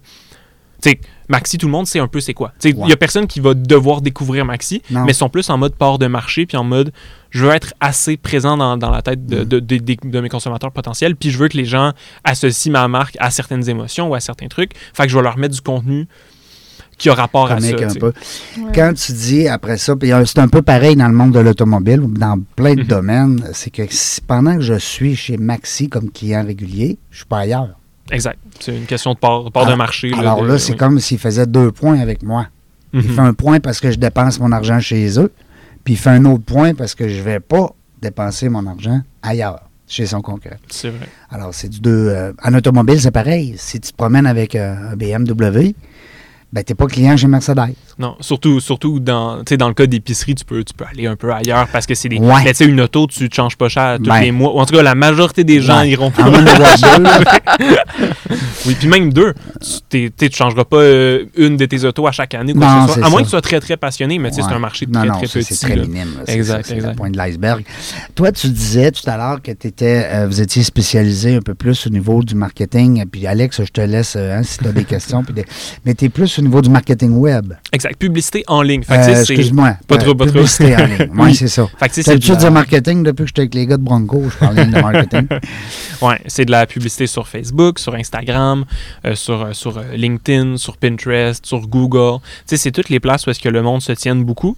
[0.84, 1.00] tu sais,
[1.30, 2.52] Maxi, tout le monde sait un peu c'est quoi.
[2.64, 2.90] Il Ouais.
[2.90, 5.06] y a personne qui va devoir découvrir Maxi, Non.
[5.06, 6.92] mais ils sont plus en mode part de marché, puis en mode
[7.32, 11.16] je veux être assez présent dans, dans la tête de- de- de mes consommateurs potentiels,
[11.16, 14.48] puis je veux que les gens associent ma marque à certaines émotions ou à certains
[14.50, 14.74] trucs.
[14.94, 16.08] Fait que je vais leur mettre du contenu
[17.02, 17.68] qui a rapport à ça.
[17.68, 18.14] un peu.
[18.58, 18.72] Ouais.
[18.74, 22.02] Quand tu dis après ça, euh, c'est un peu pareil dans le monde de l'automobile,
[22.08, 22.88] dans plein de Mhm.
[22.88, 27.26] domaines, c'est que si- pendant que je suis chez Maxi comme client régulier, je suis
[27.26, 27.70] pas ailleurs.
[28.12, 28.38] Exact.
[28.60, 30.12] C'est une question de part, part Alors- de marché.
[30.18, 30.78] Alors là, c'est oui.
[30.78, 32.48] comme s'il faisait deux points avec moi.
[32.94, 33.10] Il Mhm.
[33.16, 35.32] fait un point parce que je dépense mon argent chez eux,
[35.84, 39.62] puis il fait un autre point parce que je vais pas dépenser mon argent ailleurs,
[39.88, 40.58] chez son concurrent.
[40.70, 41.08] C'est vrai.
[41.30, 42.10] Alors, c'est du deux.
[42.10, 43.56] euh, en automobile, c'est pareil.
[43.58, 45.74] Si tu te promènes avec euh, un BMW,
[46.54, 47.74] ben, tu n'es pas client chez Mercedes.
[47.98, 51.08] Non, surtout, surtout dans, tu sais, dans le cas d'épicerie, tu peux, tu peux aller
[51.08, 52.18] un peu ailleurs parce que c'est des.
[52.18, 52.44] Ouais.
[52.44, 54.20] Mais tu sais, une auto, tu ne changes pas cher tous Ben.
[54.22, 54.54] les mois.
[54.56, 55.90] Ou en tout cas, la majorité des gens Ouais.
[55.92, 56.24] iront deux,
[58.66, 59.34] Oui, puis même deux.
[59.90, 62.54] Tu ne changeras pas euh, une de tes autos à chaque année.
[62.54, 63.08] quoi Non, que ce soit.
[63.08, 65.18] À moins que tu sois très, très passionné, mais c'est un marché non, très, non,
[65.18, 65.56] très ça, petit.
[65.56, 65.82] C'est très là.
[65.84, 66.14] minime.
[66.26, 66.34] là.
[66.34, 67.64] Exact, c'est le point de l'iceberg.
[68.16, 71.88] Toi, tu disais tout à l'heure que t'étais, euh, vous étiez spécialisé un peu plus
[71.88, 73.04] au niveau du marketing.
[73.12, 75.24] Puis Alex, je te laisse euh, hein, si tu as des questions.
[75.24, 75.46] puis des-
[75.86, 77.54] Mais tu es plus au niveau du marketing web.
[77.72, 77.96] Exact.
[77.98, 78.84] Publicité en ligne.
[78.90, 79.78] Euh, c'est- Excuse-moi.
[79.88, 80.34] Pas trop, pas trop.
[80.34, 80.98] Publicité en ligne.
[81.14, 81.36] Oui, Oui.
[81.36, 81.68] c'est ça.
[81.92, 84.72] C'est l'habitude de marketing depuis que j'étais avec les gars de Bronco, je parlais de
[84.72, 85.28] marketing.
[86.02, 88.66] Ouais, c'est de la publicité sur Facebook, sur Instagram,
[89.06, 92.20] euh, sur, euh, sur euh, LinkedIn, sur Pinterest, sur Google.
[92.22, 94.56] Tu sais, c'est toutes les places où est-ce que le monde se tienne beaucoup.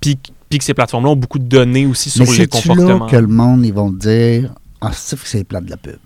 [0.00, 0.18] Puis,
[0.50, 3.06] puis que ces plateformes-là ont beaucoup de données aussi sur Mais les c'est-tu là comportements.
[3.06, 5.96] que le monde, ils vont dire Ah, c'est que c'est plat de la pub.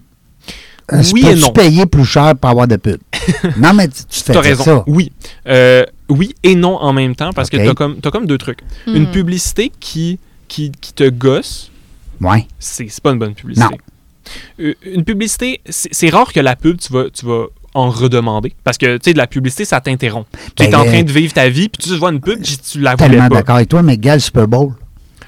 [0.93, 1.51] Euh, Oui peux-tu et non.
[1.53, 2.99] payer plus cher pour avoir de pub?
[3.59, 4.65] non, mais tu, tu fais dire raison.
[4.65, 4.85] ça.
[4.87, 5.13] Oui.
[5.47, 8.61] Euh, oui et non en même temps parce que t'as comme, t'as comme deux trucs.
[8.87, 9.13] Une Hmm.
[9.13, 10.19] publicité qui,
[10.49, 11.71] qui, qui te gosse,
[12.21, 12.47] Ouais.
[12.59, 13.67] c'est c'est pas une bonne publicité.
[13.71, 13.77] Non.
[14.61, 18.55] Euh, une publicité, c'est c'est rare que la pub, tu vas, tu vas en redemander.
[18.65, 20.27] Parce que, tu sais, de la publicité, ça t'interrompt.
[20.57, 22.57] Tu es Ben, en train de vivre ta vie, puis tu vois une pub, puis
[22.59, 23.35] tu la voulais Tellement pas.
[23.37, 24.73] d'accord avec toi, mais gars, le Super Bowl.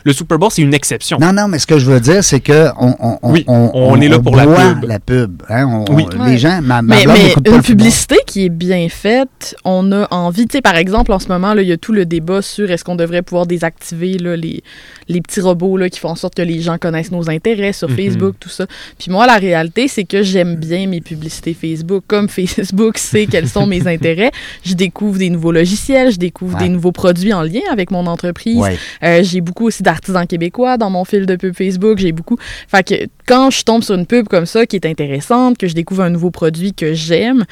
[0.05, 1.19] Le Super Bowl, c'est une exception.
[1.21, 4.01] Non, non, mais ce que je veux dire, c'est que on, on, on, Oui, on
[4.01, 4.85] est là pour la pub.
[4.85, 5.43] la pub.
[5.49, 6.07] hein, on- Oui.
[6.19, 6.31] Ouais.
[6.33, 7.17] Les gens, ma, ma Mais, pas
[7.57, 11.29] une publicité qui est bien faite, on a envie, tu sais, par exemple, en ce
[11.29, 14.37] moment, là, il y a tout le débat sur est-ce qu'on devrait pouvoir désactiver là,
[14.37, 14.63] les,
[15.09, 17.89] les petits robots là, qui font en sorte que les gens connaissent nos intérêts sur
[17.91, 17.97] Mhm.
[17.97, 18.67] Facebook, tout ça.
[18.99, 22.05] Puis moi, la réalité, c'est que j'aime bien mes publicités Facebook.
[22.07, 24.31] Comme Facebook sait quels sont mes intérêts,
[24.65, 26.65] je découvre des nouveaux logiciels, je découvre Ouais.
[26.65, 28.57] des nouveaux produits en lien avec mon entreprise.
[28.57, 28.77] Ouais.
[29.03, 31.99] Euh, j'ai beaucoup aussi d'artisans québécois dans mon fil de pub Facebook.
[31.99, 32.37] J'ai beaucoup.
[32.69, 32.95] Fait que
[33.27, 36.11] quand je tombe sur une pub comme ça qui est intéressante, que je découvre un
[36.11, 37.45] nouveau produit que j'aime,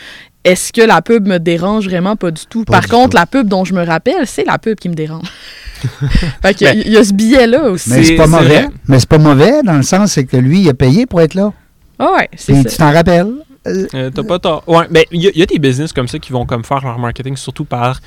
[0.45, 2.65] est-ce que la pub me dérange vraiment pas du tout?
[2.65, 3.17] Pas Par du contre, tout.
[3.17, 5.29] la pub dont je me rappelle, c'est la pub qui me dérange.
[6.43, 7.91] fait que Ben, il y a ce billet-là aussi.
[7.91, 8.45] Mais C'est- pas mauvais.
[8.63, 8.69] vrai.
[8.87, 11.35] Mais c'est pas mauvais dans le sens c'est que lui, il a payé pour être
[11.35, 11.53] là.
[11.99, 12.69] Ah ouais, c'est Et ça.
[12.71, 13.33] tu t'en rappelles?
[13.67, 14.63] Euh, T'as pas tort.
[14.67, 16.99] Ouais, mais il y, y a des business comme ça qui vont comme faire leur
[16.99, 18.01] marketing surtout par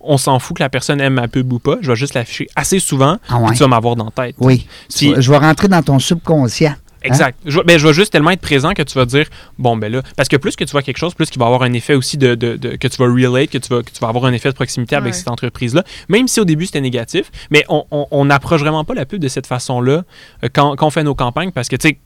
[0.00, 2.46] on s'en fout que la personne aime ma pub ou pas, je vais juste l'afficher
[2.56, 3.48] assez souvent, Ah ouais.
[3.48, 4.36] puis tu vas m'avoir dans la tête.
[4.38, 4.66] Oui.
[4.88, 6.74] Si- Je vais rentrer dans ton subconscient.
[7.08, 7.38] Exact.
[7.44, 9.26] Je, vais- ben, je vais juste tellement être présent que tu vas dire,
[9.58, 11.62] bon, ben là, parce que plus que tu vois quelque chose, plus qu'il va avoir
[11.62, 13.98] un effet aussi de, de- de- que tu vas relate, que tu vas, que tu
[14.00, 15.84] vas avoir un effet de proximité avec cette entreprise-là.
[16.08, 19.46] Même si au début c'était négatif, mais on- n'approche vraiment pas la pub de cette
[19.46, 20.04] façon-là
[20.44, 21.98] euh, quand, quand on fait nos campagnes parce que, tu sais,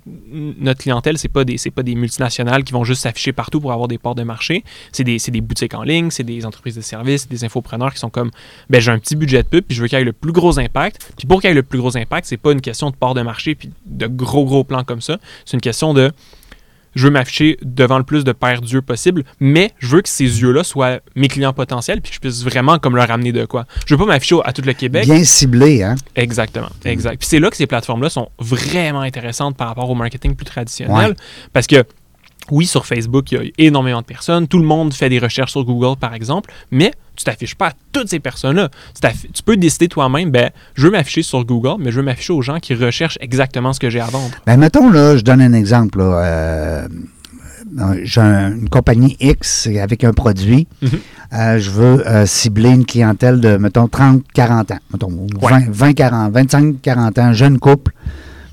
[0.60, 3.72] notre clientèle, c'est pas des c'est pas des multinationales qui vont juste s'afficher partout pour
[3.72, 4.62] avoir des parts de marché.
[4.92, 8.10] C'est des, des boutiques en ligne, c'est des entreprises de services, des infopreneurs qui sont
[8.10, 8.30] comme,
[8.70, 10.32] ben j'ai un petit budget de pub, puis je veux qu'il y ait le plus
[10.32, 11.12] gros impact.
[11.16, 13.14] Puis pour qu'il y ait le plus gros impact, c'est pas une question de part
[13.14, 15.18] de marché puis de gros gros plans comme ça.
[15.44, 16.12] C'est une question de
[16.94, 20.24] je veux m'afficher devant le plus de paires d'yeux possible, mais je veux que ces
[20.24, 23.64] yeux-là soient mes clients potentiels puis que je puisse vraiment comme leur amener de quoi.
[23.86, 25.04] Je veux pas m'afficher à tout le Québec.
[25.04, 25.94] Bien ciblé, hein?
[26.14, 27.18] Exactement, exact.
[27.18, 31.10] Puis c'est là que ces plateformes-là sont vraiment intéressantes par rapport au marketing plus traditionnel.
[31.10, 31.16] Ouais.
[31.52, 31.84] Parce que,
[32.50, 34.48] oui, sur Facebook, il y a énormément de personnes.
[34.48, 37.72] Tout le monde fait des recherches sur Google, par exemple, mais tu t'affiches pas à
[37.92, 38.68] toutes ces personnes-là.
[39.32, 42.42] Tu, peux décider toi-même, ben, je veux m'afficher sur Google, mais je veux m'afficher aux
[42.42, 44.30] gens qui recherchent exactement ce que j'ai à vendre.
[44.46, 45.98] Ben, mettons, là, je donne un exemple.
[46.02, 46.86] euh,
[48.02, 50.66] J'ai un- une compagnie X avec un produit.
[50.82, 50.90] Mhm.
[51.32, 54.78] Euh, je veux euh, cibler une clientèle de, mettons, 30-40 ans.
[54.92, 55.52] Mettons, ou Ouais.
[55.52, 57.92] 20, 20, 40, 25-40 ans, jeune couple.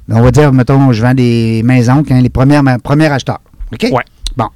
[0.10, 3.42] On va dire, mettons, je vends des maisons, quand les premières, premiers acheteurs.
[3.74, 3.84] OK?
[3.92, 4.04] Ouais.
[4.38, 4.48] Bon.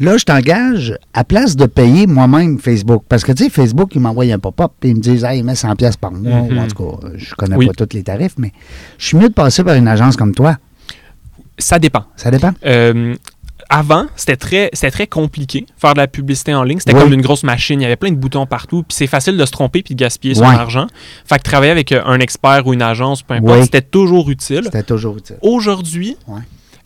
[0.00, 3.04] Là, je t'engage à place de payer moi-même Facebook.
[3.08, 5.52] Parce que, tu sais, Facebook, ils m'envoient un pop-up et ils me disent, hey, mets
[5.54, 6.42] 100$ pièces par mois.
[6.42, 6.58] Mhm.
[6.58, 7.66] En tout cas, je connais Oui.
[7.66, 8.52] pas tous les tarifs, mais
[8.98, 10.56] je suis mieux de passer par une agence comme toi.
[11.58, 12.04] Ça dépend.
[12.16, 12.52] Ça dépend?
[12.66, 13.14] Euh,
[13.68, 16.78] avant, c'était très, c'était très compliqué faire de la publicité en ligne.
[16.80, 17.02] C'était Oui.
[17.02, 17.80] comme une grosse machine.
[17.80, 18.82] Il y avait plein de boutons partout.
[18.82, 20.88] Puis c'est facile de se tromper puis de gaspiller son argent.
[21.26, 24.62] Fait que travailler avec un expert ou une agence, peu importe, c'était toujours utile.
[24.64, 25.36] C'était toujours utile.
[25.42, 26.16] Aujourd'hui.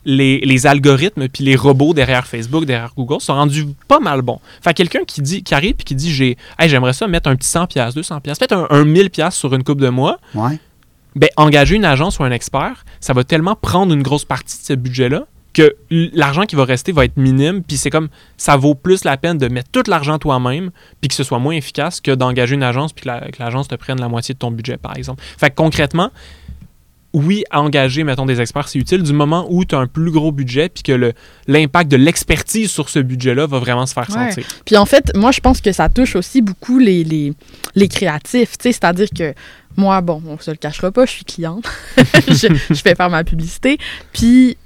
[0.09, 4.39] Les, les algorithmes puis les robots derrière Facebook, derrière Google sont rendus pas mal bons.
[4.63, 7.29] Fait que quelqu'un qui dit qui arrive puis qui dit j'ai hey, j'aimerais ça mettre
[7.29, 9.89] un petit 100 pièces, 200 pièces, peut-être un, un 1000 pièces sur une coupe de
[9.89, 10.57] mois, Ouais.
[11.15, 14.63] ben engager une agence ou un expert, ça va tellement prendre une grosse partie de
[14.63, 18.75] ce budget-là que l'argent qui va rester va être minime, puis c'est comme ça vaut
[18.75, 20.69] plus la peine de mettre tout l'argent toi-même,
[21.01, 23.67] puis que ce soit moins efficace que d'engager une agence puis que la- que l'agence
[23.67, 25.23] te prenne la moitié de ton budget, par exemple.
[25.37, 26.11] Fait que concrètement,
[27.17, 30.31] oui, engager, mettons, des experts, c'est utile du moment où tu as un plus gros
[30.31, 31.13] budget, puis que le-
[31.47, 34.29] l'impact de l'expertise sur ce budget-là va vraiment se faire Ouais.
[34.31, 34.45] sentir.
[34.65, 37.33] Puis en fait, moi, je pense que ça touche aussi beaucoup les, les,
[37.75, 38.57] les créatifs.
[38.57, 39.33] tu sais, C'est-à-dire que
[39.75, 41.65] moi, bon, on se le cachera pas, je suis cliente.
[42.27, 43.77] je, je fais faire ma publicité.
[44.13, 44.57] Puis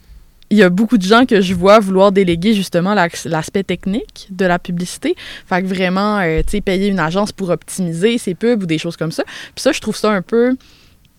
[0.49, 4.45] il y a beaucoup de gens que je vois vouloir déléguer justement l'aspect technique de
[4.45, 5.15] la publicité.
[5.47, 8.77] Fait que vraiment, euh, tu sais, payer une agence pour optimiser ses pubs ou des
[8.77, 9.23] choses comme ça.
[9.25, 10.57] Puis ça, je trouve ça un peu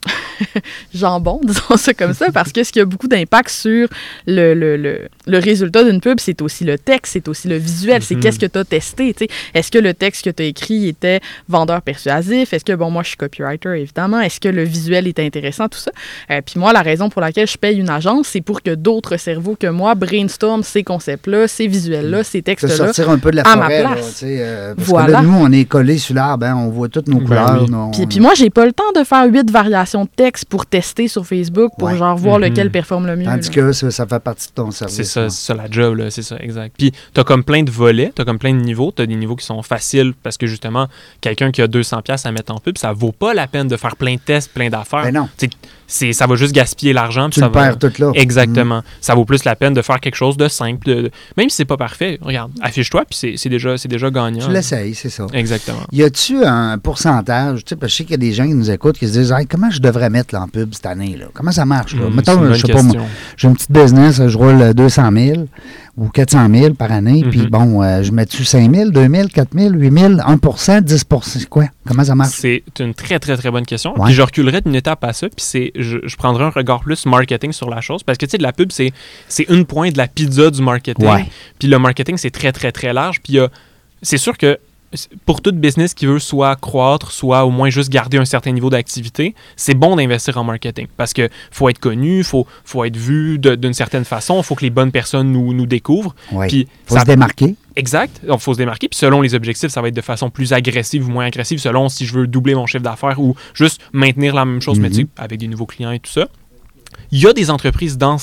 [0.94, 3.88] jambon, disons ça comme ça, parce que ce qui a beaucoup d'impact sur
[4.26, 8.02] le, le, le, le résultat d'une pub, c'est aussi le texte, c'est aussi le visuel,
[8.02, 9.14] c'est qu'est-ce que tu as testé.
[9.14, 9.30] tu sais.
[9.54, 12.52] Est-ce que le texte que tu as écrit était vendeur persuasif?
[12.52, 14.20] Est-ce que, bon, moi, je suis copywriter, évidemment.
[14.20, 15.90] Est-ce que le visuel est intéressant, tout ça?
[16.30, 19.16] Euh, Puis moi, la raison pour laquelle je paye une agence, c'est pour que d'autres
[19.16, 22.76] cerveaux que moi brainstorment ces concepts-là, ces visuels-là, ces Se textes-là.
[22.76, 23.82] sortir un peu de la à ma forêt.
[23.82, 24.08] là, place.
[24.10, 25.06] tu sais, euh, parce Voilà.
[25.06, 27.66] que là, nous, on est collés sur l'arbre, hein, on voit toutes nos Ben couleurs.
[27.68, 27.90] oui.
[27.92, 31.26] Puis, puis moi, j'ai pas le temps de faire huit variations texte pour tester sur
[31.26, 31.96] Facebook pour Ouais.
[31.96, 32.44] genre voir Mhm.
[32.44, 33.24] lequel performe le mieux.
[33.24, 33.54] Tandis là.
[33.54, 34.96] que ça, ça fait partie de ton service.
[34.96, 36.74] C'est ça, c'est ça la job, là, c'est ça, exact.
[36.78, 39.46] Puis t'as comme plein de volets, t'as comme plein de niveaux, t'as des niveaux qui
[39.46, 40.88] sont faciles parce que justement,
[41.20, 43.76] quelqu'un qui a 200 pièces à mettre en pub, ça vaut pas la peine de
[43.76, 45.02] faire plein de tests, plein d'affaires.
[45.04, 45.48] Ben non, Tu
[45.86, 47.28] c'est, ça va juste gaspiller l'argent.
[47.28, 48.12] tu ça le va- perds tout là.
[48.14, 48.82] Exactement.
[49.00, 50.86] Ça vaut plus la peine de faire quelque chose de simple.
[50.86, 54.46] de- Même si c'est pas parfait, regarde, affiche-toi, puis c'est, déjà, c'est déjà gagnant.
[54.46, 55.26] Tu l'essayes, c'est ça.
[55.34, 55.82] Exactement.
[55.92, 58.46] Y a-tu un pourcentage, tu sais, parce que je sais qu'il y a des gens
[58.46, 60.86] qui nous écoutent qui se disent Hey, comment je devrais mettre là, en pub cette
[60.86, 61.26] année là?
[61.34, 62.06] Comment ça marche là?
[62.06, 62.94] Hum, Mettons, je sais pas moi,
[63.36, 65.46] j'ai une petite business, je roule 200 000
[65.98, 67.46] ou 400 000 par année, puis Mhm.
[67.48, 71.48] bon, euh, je mets-tu 5 000, 2 000, 4 000, 8 000, 1% 10 c'est
[71.48, 71.64] quoi?
[71.86, 72.34] Comment ça marche?
[72.38, 73.92] C'est une très, très, très bonne question.
[73.98, 74.06] Ouais.
[74.06, 77.04] Puis je reculerais d'une étape à ça, puis c'est, je, je prendrais un regard plus
[77.04, 78.90] marketing sur la chose, parce que, tu sais, de la pub, c'est,
[79.28, 81.06] c'est une pointe de la pizza du marketing.
[81.06, 81.26] Ouais.
[81.58, 83.20] Puis le marketing, c'est très, très, très large.
[83.22, 83.50] Puis il y a-
[84.00, 84.58] c'est sûr que
[85.26, 88.70] pour toute business qui veut soit croître, soit au moins juste garder un certain niveau
[88.70, 93.38] d'activité, c'est bon d'investir en marketing parce que faut être connu, faut, faut être vu
[93.38, 96.14] d'une certaine façon, il faut que les bonnes personnes nous, nous découvrent.
[96.32, 96.46] Oui.
[96.48, 97.54] Puis faut ça- se démarquer.
[97.74, 98.20] Exact.
[98.28, 98.88] Il faut se démarquer.
[98.88, 101.88] Puis selon les objectifs, ça va être de façon plus agressive ou moins agressive, selon
[101.88, 104.94] si je veux doubler mon chiffre d'affaires ou juste maintenir la même chose, mais Mhm.
[104.94, 106.28] tu sais, avec des nouveaux clients et tout ça.
[107.12, 108.16] Il y a des entreprises dans,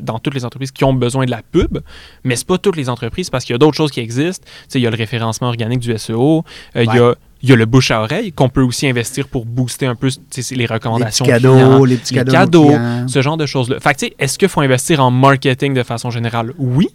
[0.00, 1.78] dans toutes les entreprises qui ont besoin de la pub,
[2.24, 4.44] mais c'est pas toutes les entreprises parce qu'il y a d'autres choses qui existent.
[4.44, 6.44] Tu sais, il y a le référencement organique du SEO,
[6.76, 9.26] euh, il, y a, il y a le bouche à oreille qu'on peut aussi investir
[9.28, 11.24] pour booster un peu les Les recommandations.
[11.24, 12.32] petits clients, cadeaux, les petits les cadeaux.
[12.32, 13.08] cadeaux, aux clients.
[13.08, 13.80] ce genre de choses-là.
[13.80, 16.52] Fait que, est-ce qu'il faut investir en marketing de façon générale?
[16.56, 16.88] Oui.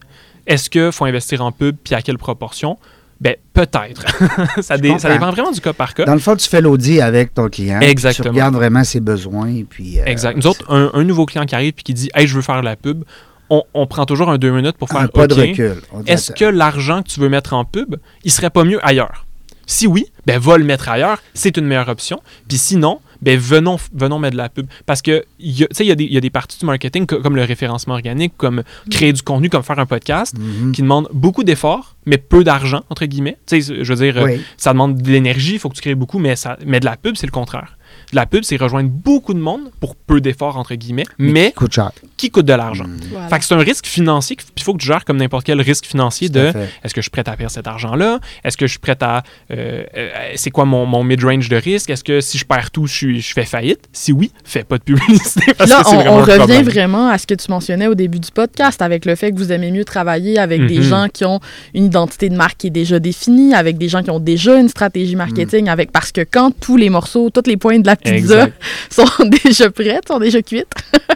[0.48, 2.78] Est-ce qu'il faut investir en pub, puis à quelle proportion?
[3.22, 4.04] Ben, peut-être.
[4.62, 6.06] ça, dé- ça dépend vraiment du cas par cas.
[6.06, 7.80] Dans le fond, tu fais l'audit avec ton client.
[7.80, 8.24] Exactement.
[8.24, 9.62] Tu regardes vraiment ses besoins.
[9.70, 10.38] Puis, euh, exact.
[10.38, 12.60] Nous autres, un, un nouveau client qui arrive puis qui dit Hey, je veux faire
[12.60, 13.04] de la pub,
[13.52, 15.82] on, on prend toujours un deux minutes pour faire un pas de recul.
[16.08, 19.26] Est-ce que l'argent que tu veux mettre en pub, il serait pas mieux ailleurs?
[19.68, 22.22] Si oui, ben va le mettre ailleurs, c'est une meilleure option.
[22.50, 24.68] Puis sinon, ben venons, venons mettre de la pub.
[24.86, 27.06] Parce que tu sais, il y, a des- il y a des parties du marketing
[27.06, 30.72] co- comme le référencement organique, comme créer du contenu, comme faire un podcast, Mhm.
[30.72, 33.38] qui demandent beaucoup d'efforts, mais peu d'argent, entre guillemets.
[33.46, 34.42] Tu sais, je veux dire, Oui.
[34.58, 36.98] ça demande de l'énergie, il faut que tu crées beaucoup, mais, ça, mais de la
[36.98, 37.78] pub, c'est le contraire.
[38.12, 41.74] De la pub, c'est rejoindre beaucoup de monde pour peu d'efforts, entre guillemets, mais Coûte
[41.74, 41.92] cher.
[42.18, 42.84] qui coûte de l'argent.
[42.86, 42.98] Mhm.
[43.12, 43.28] Voilà.
[43.30, 45.62] Fait que c'est un risque financier, puis il faut que tu gères comme n'importe quel
[45.62, 46.52] risque financier Tout de
[46.84, 48.20] est-ce que je suis prêt à perdre cet argent-là?
[48.44, 49.24] Est-ce que je suis prêt à.
[49.52, 51.90] euh, euh, c'est quoi mon, mon mid-range de risque?
[51.90, 53.88] Est-ce que si je perds tout, je, suis- je fais faillite?
[53.94, 56.64] Si oui, fais pas de publicité parce là, que on, vraiment on un revient problème.
[56.66, 59.52] vraiment à ce que tu mentionnais au début du podcast, avec le fait que vous
[59.52, 60.84] aimez mieux travailler avec des Mhm.
[60.84, 61.40] gens qui ont
[61.74, 64.68] une identité de marque qui est déjà définie, avec des gens qui ont déjà une
[64.70, 68.16] stratégie marketing, avec parce que quand tous les morceaux, toutes les pointes de la pizza
[68.46, 68.54] Exact.
[68.90, 70.68] sont déjà prêtes, sont déjà cuites,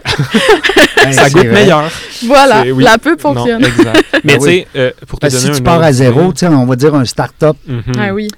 [1.12, 1.52] Ça goûte vrai.
[1.52, 1.90] meilleur.
[2.26, 2.82] voilà, oui.
[2.82, 3.64] la pub Non, fonctionne.
[3.64, 4.04] exact.
[4.24, 6.32] Mais Ben tu sais, euh, pour te donner si un tu pars à zéro, d'idée-
[6.34, 7.82] tu sais, on va dire un start-up, Mhm.
[7.98, 8.28] Ah oui.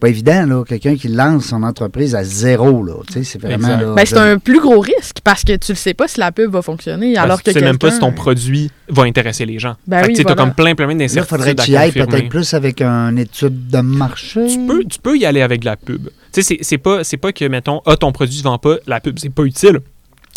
[0.00, 0.64] pas évident, là.
[0.66, 2.94] Quelqu'un qui lance son entreprise à zéro, là.
[3.06, 3.68] Tu sais, c'est vraiment.
[3.68, 6.32] Là, Ben, c'est un plus gros risque parce que tu le sais pas si la
[6.32, 9.46] pub va fonctionner alors que que tu sais même pas si ton produit va intéresser
[9.46, 9.76] les gens.
[9.86, 10.36] Ben fait que oui, tu voilà.
[10.36, 12.52] comme plein, plein, plein Là, il d'incertitudes faudrait que à tu y ailles peut-être plus
[12.54, 14.40] avec une étude de marché.
[14.48, 16.08] tu peux, tu peux y aller avec de la pub.
[16.32, 19.18] Tu sais, c'est- pas, pas que, mettons, ah, ton produit ne vend pas, la pub,
[19.18, 19.80] c'est pas utile.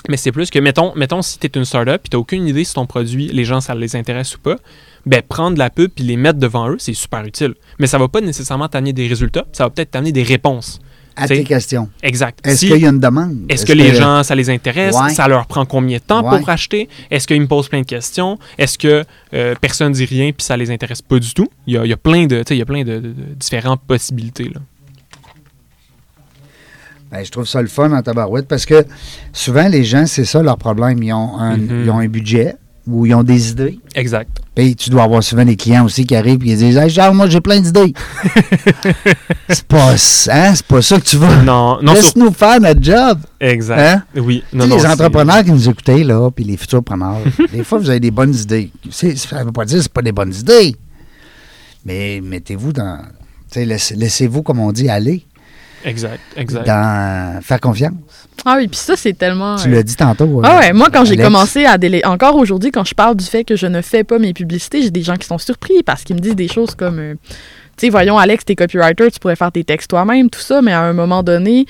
[0.10, 2.63] Mais c'est plus que, mettons, mettons si tu es une startup et tu aucune idée
[2.63, 4.58] si ton produit, les gens, ça les intéresse ou pas,
[5.08, 7.55] ben prendre la pub puis les mettre devant eux, c'est super utile.
[7.79, 10.79] Mais ça va pas nécessairement t'amener des résultats, ça va peut-être t'amener des réponses.
[11.17, 11.89] À tes questions.
[12.03, 12.45] Exact.
[12.45, 13.38] Est-ce Si- qu'il y a une demande?
[13.47, 14.93] est-ce que les gens, ça les intéresse?
[14.95, 15.12] Ouais.
[15.13, 16.38] Ça leur prend combien de temps Ouais.
[16.39, 16.89] pour acheter?
[17.10, 18.38] Est-ce qu'ils me posent plein de questions?
[18.58, 21.47] Est-ce que euh, personne dit rien puis ça les intéresse pas du tout?
[21.67, 23.13] Il y a, il y a plein de, il y a plein de, de- de
[23.39, 24.49] différentes possibilités.
[24.53, 24.60] Là.
[27.12, 28.86] Ben, je trouve ça le fun en tabarouette parce que
[29.32, 31.02] souvent, les gens, c'est ça leur problème.
[31.04, 31.84] Ils ont un, Mhm.
[31.86, 32.56] ils ont un budget
[32.88, 33.80] ou ils ont des idées.
[33.96, 34.30] Exact.
[34.54, 37.15] Puis tu dois avoir souvent des clients aussi qui arrivent et ils disent Hey, Charles,
[37.15, 37.94] moi, j'ai plein d'idées.
[39.50, 39.96] c'est pas, hein,
[40.56, 41.44] c'est pas ça que tu veux.
[41.44, 43.20] Non, non, sur- Laisse-nous faire notre job.
[43.39, 43.80] exact.
[43.80, 44.04] Hein?
[44.22, 44.44] Oui.
[44.54, 47.20] Non, non, les entrepreneurs qui nous écoutaient, là, puis les futurs preneurs,
[47.54, 48.72] des fois, vous avez des bonnes idées.
[48.91, 50.76] Ça ne veut pas dire que ce pas des bonnes idées.
[51.86, 52.98] Mais mettez-vous dans.
[53.52, 55.26] tu sais, laisse- Laissez-vous, comme on dit, aller.
[55.86, 56.65] Exact, exact.
[56.65, 57.93] Dans, faire confiance.
[58.43, 59.56] Ah oui, puis ça, c'est tellement.
[59.56, 60.41] Tu euh, l'as dit tantôt.
[60.43, 63.26] Ah euh, ouais, moi, quand j'ai commencé à déléguer, encore aujourd'hui, quand je parle du
[63.26, 66.04] fait que je ne fais pas mes publicités, j'ai des gens qui sont surpris parce
[66.04, 67.13] qu'ils me disent des choses comme, euh,
[67.78, 70.74] tu sais, voyons, Alex, t'es copywriter, tu pourrais faire tes textes toi-même, tout ça, mais
[70.74, 71.67] à un moment donné,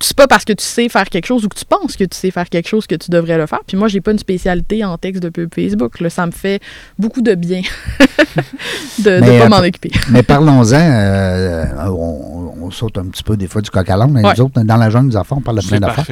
[0.00, 2.16] c'est pas parce que tu sais faire quelque chose ou que tu penses que tu
[2.16, 3.60] sais faire quelque chose que tu devrais le faire.
[3.66, 6.00] Puis moi, j'ai pas une spécialité en texte de pub Facebook.
[6.00, 6.08] Là.
[6.10, 6.60] Ça me fait
[6.98, 7.62] beaucoup de bien
[8.98, 9.90] de ne pas euh, m'en occuper.
[10.10, 14.12] Mais parlons-en, euh, on, on saute un petit peu des fois du coq à l'âne,
[14.12, 14.34] mais Ouais.
[14.36, 16.04] nous autres, dans la jungle des affaires, on parle de plein d'affaires.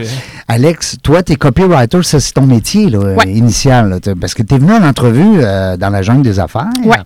[0.49, 3.29] Alex, toi, t'es copywriter, ça c'est ton métier là, Ouais.
[3.33, 6.71] initial, là, parce que tu es venu en entrevue euh, dans la jungle des affaires.
[6.85, 6.97] Ouais.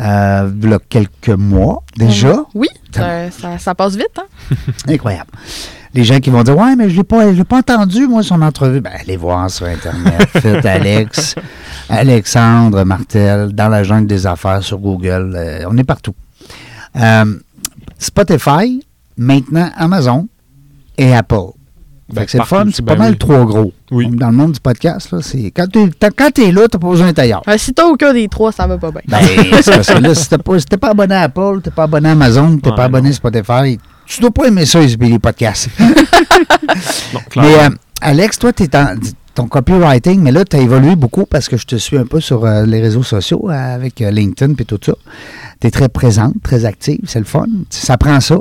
[0.00, 2.44] Euh, il y a quelques mois déjà.
[2.54, 4.08] Oui, ça, ça- ça passe vite.
[4.18, 4.56] Hein?
[4.88, 5.30] Incroyable.
[5.94, 8.22] Les gens qui vont dire Ouais, mais je l'ai pas, je l'ai pas entendu, moi,
[8.22, 8.80] son entrevue.
[8.80, 10.26] Ben, allez voir sur Internet.
[10.28, 11.36] Faites Alex,
[11.88, 15.32] Alexandre Martel, dans la jungle des affaires sur Google.
[15.36, 16.14] Euh, on est partout.
[16.96, 17.34] Euh,
[17.98, 18.84] Spotify,
[19.16, 20.28] maintenant Amazon
[20.98, 21.36] et Apple.
[22.08, 23.18] Fait Ben, que c'est le fun, c'est ben pas mal oui.
[23.18, 23.72] trop gros.
[23.90, 24.08] Oui.
[24.10, 25.78] Dans le monde du podcast, là, c'est quand tu
[26.42, 27.42] es, là, tu pas besoin d'être ailleurs.
[27.48, 29.00] Euh, si t'as aucun des trois, ça va pas bien.
[29.08, 29.18] Ben,
[29.50, 32.08] parce que là, si t'es pas, si t'es pas abonné à Apple, t'es pas abonné
[32.10, 35.68] à Amazon, t'es Ouais, pas abonné à Spotify, tu dois pas aimer ça, les podcasts.
[37.12, 37.50] Non, clairement.
[37.52, 37.68] Mais euh,
[38.00, 38.96] Alex, toi, t'es en
[39.34, 42.20] ton copywriting, mais là, tu as évolué beaucoup parce que je te suis un peu
[42.20, 44.94] sur euh, les réseaux sociaux euh, avec euh, LinkedIn et tout ça.
[45.60, 47.46] Tu es très présente, très active, c'est le fun.
[47.70, 48.38] Ça prend ça.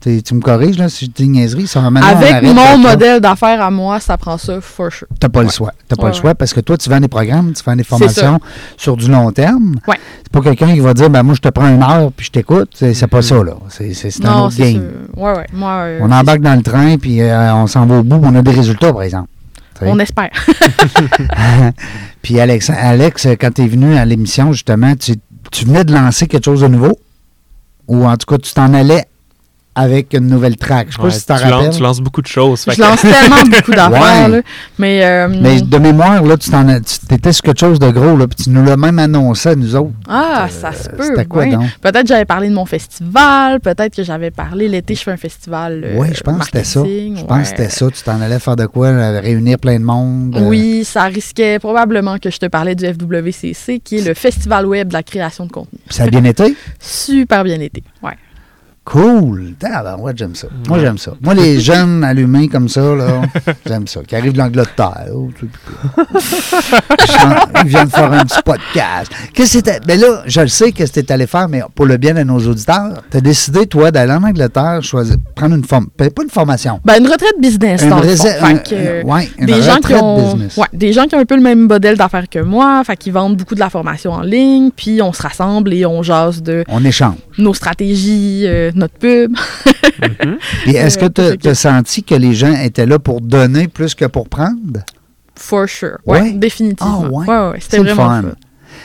[0.00, 1.66] Tu me corriges là, si je dis une niaiserie.
[1.66, 5.06] Ça va maintenant, on Avec mon modèle d'affaires à moi, ça prend ça for sure.
[5.18, 5.72] T'as pas le choix.
[5.88, 7.84] T'as pas Ouais, le choix parce que toi, tu vends des programmes, tu vends des
[7.84, 8.40] formations
[8.78, 9.76] sur du long terme.
[9.86, 9.96] Ouais.
[10.22, 12.30] C'est pas quelqu'un qui va dire, ben moi, je te prends une heure puis je
[12.30, 12.70] t'écoute.
[12.74, 13.22] C'est pas Mhm.
[13.22, 13.52] ça, là.
[13.68, 14.72] C'est un autre game.
[14.72, 15.22] sûr.
[15.22, 15.46] Ouais, ouais.
[15.52, 18.34] Moi, euh, On embarque dans le train puis euh, on s'en va au bout, on
[18.34, 19.28] a des résultats, par exemple.
[19.82, 20.28] On espère.
[22.22, 25.14] Puis Alex, Alex quand tu es venu à l'émission, justement, tu,
[25.50, 26.98] tu venais de lancer quelque chose de nouveau?
[27.88, 29.04] Ou en tout cas, tu t'en allais
[29.74, 30.88] avec une nouvelle track.
[30.90, 31.70] Je sais pas si tu t'en rappelles.
[31.70, 32.64] tu lances beaucoup de choses.
[32.66, 34.42] Je que- lance tellement beaucoup d'affaires, Ouais.
[34.78, 36.50] Mais, euh, Mais de mémoire, là, tu
[37.14, 39.74] étais sur quelque chose de gros, là, puis tu nous l'as même annoncé à nous
[39.76, 39.92] autres.
[40.08, 41.04] ah, Euh, ça se peut.
[41.04, 41.66] C'était quoi donc?
[41.80, 45.16] Peut-être que j'avais parlé de mon festival, peut-être que j'avais parlé l'été, je fais un
[45.16, 45.82] festival.
[45.84, 46.82] euh, oui, je pense que c'était ça.
[46.84, 47.42] Je pense ouais.
[47.42, 47.86] que c'était ça.
[47.90, 48.90] Tu t'en allais faire de quoi?
[48.90, 50.34] là, réunir plein de monde?
[50.36, 54.66] euh, Oui, ça risquait probablement que je te parlais du FWCC, qui est le festival
[54.66, 55.78] web de la création de contenu.
[55.86, 56.54] puis ça a bien été?
[56.80, 57.82] Super bien été.
[58.02, 58.12] Ouais.
[58.90, 59.54] Cool!
[60.00, 60.48] ouais, j'aime ça.
[60.68, 61.12] Moi, j'aime ça.
[61.20, 63.22] Moi, les jeunes allumés comme ça, là,
[63.64, 64.00] j'aime ça.
[64.06, 65.06] Qui arrivent de l'Angleterre.
[65.14, 65.48] oh, tu
[66.20, 67.14] sais,
[67.62, 69.12] Ils viennent faire un petit podcast.
[69.32, 69.78] Qu'est-ce que c'était?
[69.86, 72.22] Ben là, je le sais qu'est-ce que tu allé faire, mais pour le bien de
[72.24, 75.86] nos auditeurs, tu as décidé, toi, d'aller en Angleterre, choisir, prendre une forme.
[75.96, 76.80] Pas une formation.
[76.84, 78.08] Ben, une retraite business, Une dans le fond.
[78.08, 80.56] réserve- Fait un- que, euh, ouais, une des gens qui retraite ont business.
[80.56, 83.12] ouais, des gens qui ont un peu le même modèle d'affaires que moi, fait qu'ils
[83.12, 86.64] vendent beaucoup de la formation en ligne, puis on se rassemble et on jase de
[86.68, 87.14] On échange.
[87.38, 89.34] nos stratégies, euh, notre pub.
[90.64, 93.68] Puis est-ce que Euh, tu c'est as senti que les gens étaient là pour donner
[93.68, 94.80] plus que pour prendre?
[95.36, 95.98] For sure.
[96.06, 96.32] Ouais, Ouais?
[96.32, 97.04] définitivement.
[97.04, 97.26] Ah, ouais?
[97.26, 98.22] ouais, ouais, c'était vraiment fun.
[98.22, 98.28] fun.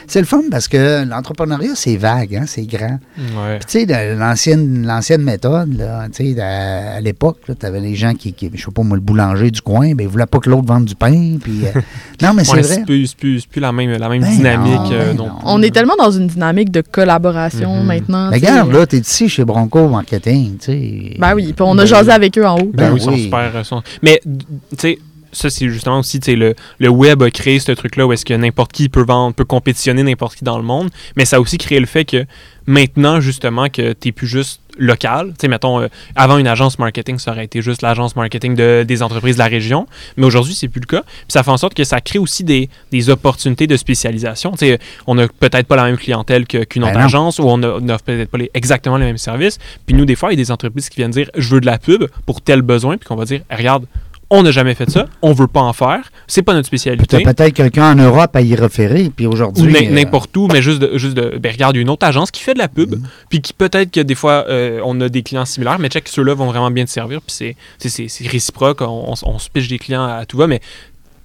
[0.08, 3.00] C'est le fun parce que l'entrepreneuriat, c'est vague, hein, c'est grand.
[3.18, 3.60] Ouais.
[3.60, 7.96] Puis, tu sais, l'ancienne, l'ancienne méthode, là, tu sais, à, à l'époque, tu avais les
[7.96, 10.40] gens qui, qui, je sais pas moi, le boulanger du coin, ben, il voulait pas
[10.40, 11.38] que l'autre vende du pain.
[11.42, 11.80] Puis, euh,
[12.22, 12.76] non, mais c'est Ouais, vrai.
[12.76, 14.74] c'est plus, c'est plus- c'est plus la même, la même Ben dynamique.
[14.74, 15.34] non, euh, ben non non.
[15.46, 17.86] On est tellement dans une dynamique de collaboration Mhm.
[17.86, 18.30] maintenant.
[18.32, 21.16] Mais tu regarde, là, t'es ici chez Bronco Marketing, tu sais.
[21.20, 22.72] Ben oui, puis on a Ben jasé avec eux en haut.
[22.74, 23.24] Ben, Ben oui, ils sont oui.
[23.24, 23.52] super.
[23.56, 25.00] euh, sont- Mais, tu sais,
[25.36, 28.26] ça, c'est justement aussi, tu sais, le, le web a créé ce truc-là où est-ce
[28.26, 30.90] que n'importe qui peut vendre, peut compétitionner n'importe qui dans le monde.
[31.16, 32.26] Mais ça a aussi créé le fait que
[32.68, 35.30] maintenant, justement, que tu plus juste local.
[35.30, 38.84] Tu sais, mettons, euh, avant une agence marketing, ça aurait été juste l'agence marketing de,
[38.86, 39.88] des entreprises de la région.
[40.18, 41.02] Mais aujourd'hui, c'est plus le cas.
[41.04, 44.52] Puis ça fait en sorte que ça crée aussi des, des opportunités de spécialisation.
[44.52, 47.58] Tu sais, on n'a peut-être pas la même clientèle qu'une Ben autre agence ou on
[47.58, 49.60] n'offre peut-être pas les- exactement les mêmes services.
[49.86, 51.66] Puis nous, des fois, il y a des entreprises qui viennent dire je veux de
[51.66, 53.86] la pub pour tel besoin, puis qu'on va dire regarde,
[54.30, 57.22] on n'a jamais fait ça, on veut pas en faire, c'est pas notre spécialité.
[57.24, 59.72] peut-être quelqu'un en Europe à y référer, puis Ou aujourd'hui.
[59.72, 62.42] n'im- euh, n'importe où, mais juste de, juste de ben, regarde, une autre agence qui
[62.42, 63.04] fait de la pub, Mhm.
[63.30, 66.34] puis qui peut-être que des fois euh, on a des clients similaires, mais check ceux-là
[66.34, 70.04] vont vraiment bien te servir, puis c'est- réciproque, on, on, on se piche des clients
[70.06, 70.60] à tout va, mais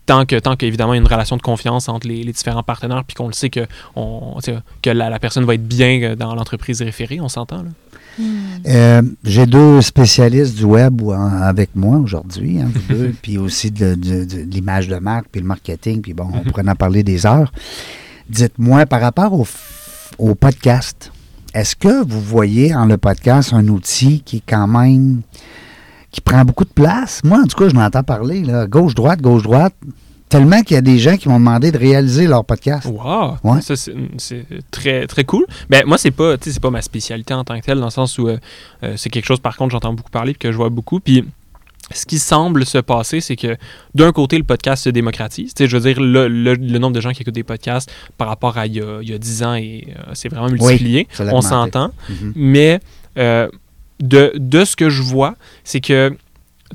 [0.07, 2.63] tant que tant qu'évidemment il y a une relation de confiance entre les, les différents
[2.63, 4.37] partenaires, puis qu'on le sait que on,
[4.83, 7.69] que la, la personne va être bien euh, dans l'entreprise référée, on s'entend là.
[8.67, 11.01] Euh, J'ai deux spécialistes du web
[11.43, 15.41] avec moi aujourd'hui, hein, vous deux, puis aussi de, de- de l'image de marque, puis
[15.41, 17.53] le marketing, puis bon, on pourrait en parler des heures.
[18.29, 19.33] Dites-moi, par rapport
[20.19, 21.11] au, podcast,
[21.55, 25.23] est-ce que vous voyez en le podcast un outil qui est quand même
[26.13, 27.21] qui prend beaucoup de place?
[27.25, 29.75] Moi, en tout cas, je m'entends parler, là, gauche-droite, gauche-droite,
[30.31, 32.87] tellement qu'il y a des gens qui m'ont demandé de réaliser leur podcast.
[32.87, 33.37] Wow!
[33.45, 33.61] Ouais.
[33.61, 33.95] Ça, c'est
[34.71, 35.45] très, très cool.
[35.69, 37.85] Ben, moi, c'est pas, tu sais, c'est pas ma spécialité en tant que telle, dans
[37.87, 38.38] le sens où euh,
[38.83, 41.01] euh, c'est quelque chose, par contre, j'entends beaucoup parler et que je vois beaucoup.
[41.01, 41.25] Puis,
[41.93, 43.57] ce qui semble se passer, c'est que
[43.97, 45.53] d'un côté, le podcast se démocratise.
[45.59, 48.57] Je veux dire, le, le- le nombre de gens qui écoutent des podcasts par rapport
[48.59, 51.09] à il y a, il y a 10 ans, et, euh, c'est vraiment multiplié.
[51.35, 51.90] On s'entend.
[52.09, 52.33] Mhm.
[52.37, 52.81] Mais
[53.19, 53.49] euh,
[54.01, 56.16] de, de ce que je vois, c'est que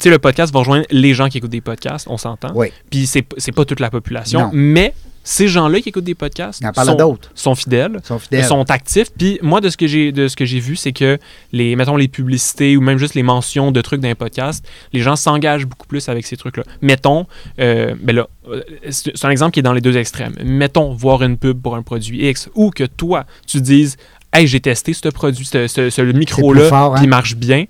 [0.04, 2.52] sais, le podcast va rejoindre les gens qui écoutent des podcasts, on s'entend.
[2.56, 2.68] Oui.
[2.90, 4.50] Puis c'est c'est pas toute la population, Non.
[4.54, 4.94] mais
[5.28, 7.32] ces gens-là qui écoutent des podcasts Il en parle à sont, d'autres.
[7.34, 7.98] sont fidèles.
[8.04, 8.46] Ils sont fidèles.
[8.46, 9.08] sont actifs.
[9.18, 11.18] Puis moi, de ce que j'ai de ce que j'ai vu, c'est que
[11.52, 15.02] les, mettons, les publicités ou même juste les mentions de trucs dans les podcasts, les
[15.02, 16.64] gens s'engagent beaucoup plus avec ces trucs-là.
[16.84, 17.26] Mettons,
[17.60, 20.36] euh, ben là, euh, c'est un exemple qui est dans les deux extrêmes.
[20.44, 23.98] Mettons, voir une pub pour un produit X ou que toi, tu dises,
[24.32, 26.96] hey, j'ai testé ce produit, ce, ce- ce micro-là, hein?
[27.02, 27.66] il marche bien.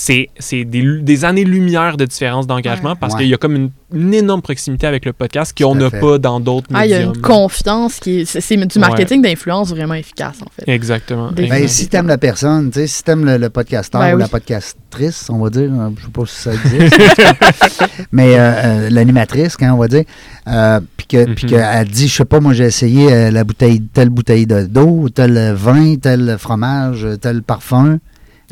[0.00, 2.96] C'est c'est des, des années-lumière de différence d'engagement Ouais.
[3.00, 3.20] parce Ouais.
[3.22, 6.38] qu'il y a comme une, une énorme proximité avec le podcast qu'on n'a pas dans
[6.38, 7.14] d'autres Ah, il y a médiums.
[7.16, 8.24] une confiance qui est.
[8.40, 10.70] C'est du marketing d'influence vraiment efficace, en fait.
[10.70, 11.32] Exactement.
[11.32, 14.18] Des- Ben, si t'aimes la personne, tu sais, si t'aimes le, le podcasteur Ben ou
[14.18, 17.00] la podcastrice, on va dire, euh, je sais pas si ça existe,
[18.12, 20.04] mais euh, euh, l'animatrice, quand on va dire,
[20.46, 23.80] euh, puis que- puis qu'elle dit, je sais pas, moi j'ai essayé euh, la bouteille,
[23.82, 27.98] telle bouteille de- d'eau, tel vin, tel fromage, tel parfum,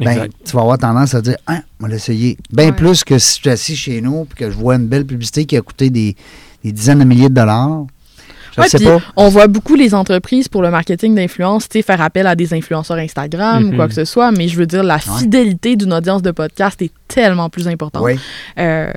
[0.05, 2.37] ben, tu vas avoir tendance à dire, hein, on va l'essayer.
[2.53, 2.73] Bien Ouais.
[2.73, 5.45] plus que si je suis assis chez nous puis que je vois une belle publicité
[5.47, 6.17] qui a coûté des,
[6.63, 7.87] des dizaines de milliers de dollars.
[8.57, 8.99] Je Ouais, sais puis pas.
[9.17, 12.97] On voit beaucoup les entreprises pour le marketing d'influence, tu faire appel à des influenceurs
[12.99, 13.77] Instagram ou Mhm.
[13.77, 16.91] quoi que ce soit, mais je veux dire, la fidélité d'une audience de podcast est
[17.09, 18.03] tellement plus importante.
[18.03, 18.19] Oui.
[18.59, 18.91] Euh,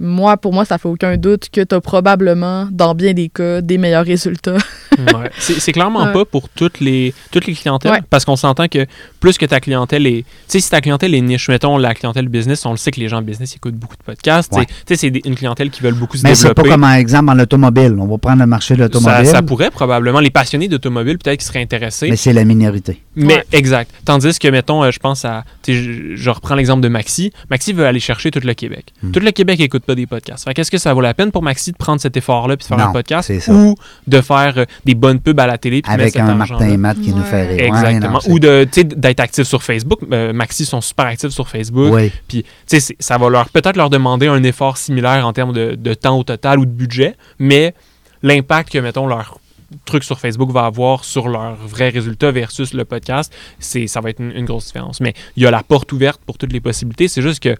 [0.00, 3.60] moi, pour moi, ça fait aucun doute que tu as probablement, dans bien des cas,
[3.60, 4.56] des meilleurs résultats.
[4.98, 5.30] Ouais.
[5.38, 8.00] C'est clairement pas pour toutes les, toutes les clientèles, Ouais.
[8.10, 8.86] parce qu'on s'entend que
[9.20, 10.22] plus que ta clientèle est...
[10.22, 13.00] Tu sais, si ta clientèle est niche, mettons la clientèle business, on le sait que
[13.00, 14.50] les gens business écoutent beaucoup de podcasts.
[14.50, 14.60] tu sais.
[14.60, 14.66] Ouais.
[14.66, 16.70] Tu sais, c'est une clientèle qui veulent beaucoup se Mais c'est pas développer.
[16.70, 17.96] comme un exemple dans l'automobile.
[17.98, 21.60] On va prendre le marché de ça, pourrait probablement, les passionnés d'automobile peut-être qui seraient
[21.62, 22.08] intéressés.
[22.10, 23.02] Mais c'est la minorité.
[23.14, 23.44] Mais Ouais.
[23.52, 23.90] exact.
[24.04, 25.44] Tandis que, mettons, euh, je pense à.
[25.62, 27.32] tu sais, Je, je reprends l'exemple de Maxi.
[27.50, 28.86] Maxi veut aller chercher tout le Québec.
[29.02, 29.10] Hmm.
[29.12, 30.44] Tout le Québec n'écoute pas des podcasts.
[30.44, 32.68] Fait qu'est-ce que ça vaut la peine pour Maxi de prendre cet effort-là puis de
[32.68, 33.52] faire Non, un podcast c'est ça.
[33.52, 33.74] ou
[34.06, 36.34] de faire euh, des bonnes pubs à la télé puis de Avec un?
[36.34, 37.24] Martin et Matt qui nous Ouais.
[37.24, 37.56] fait rire.
[37.58, 38.12] Ouais, Exactement.
[38.12, 40.00] non, c'est- Ou d'être actif sur Facebook.
[40.12, 41.92] Euh, Maxi sont super actifs sur Facebook.
[41.94, 42.10] Oui.
[42.28, 45.74] Puis, tu sais, ça va leur peut-être leur demander un effort similaire en termes de,
[45.74, 47.74] de temps au total ou de budget, mais
[48.22, 49.38] l'impact que, mettons, leur
[49.84, 54.10] truc sur Facebook va avoir sur leurs vrais résultats versus le podcast, c'est ça va
[54.10, 55.00] être une, une grosse différence.
[55.00, 57.08] Mais il y a la porte ouverte pour toutes les possibilités.
[57.08, 57.56] C'est juste que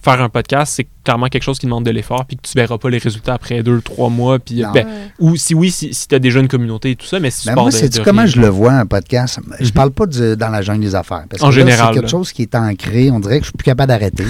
[0.00, 2.78] faire un podcast, c'est clairement quelque chose qui demande de l'effort, puis que tu verras
[2.78, 4.38] pas les résultats après deux, trois mois.
[4.38, 4.86] Puis, ben,
[5.18, 7.42] ou si oui, si, si tu as déjà une communauté et tout ça, mais si
[7.42, 9.40] tu Ben pars moi, de- c'est de comment je le vois, un podcast?
[9.58, 9.70] Je Mhm.
[9.72, 11.24] parle pas du- dans la jungle des affaires.
[11.28, 12.08] Parce En là, général, C'est quelque là.
[12.10, 13.10] chose qui est ancré.
[13.10, 14.24] On dirait que je suis plus capable d'arrêter.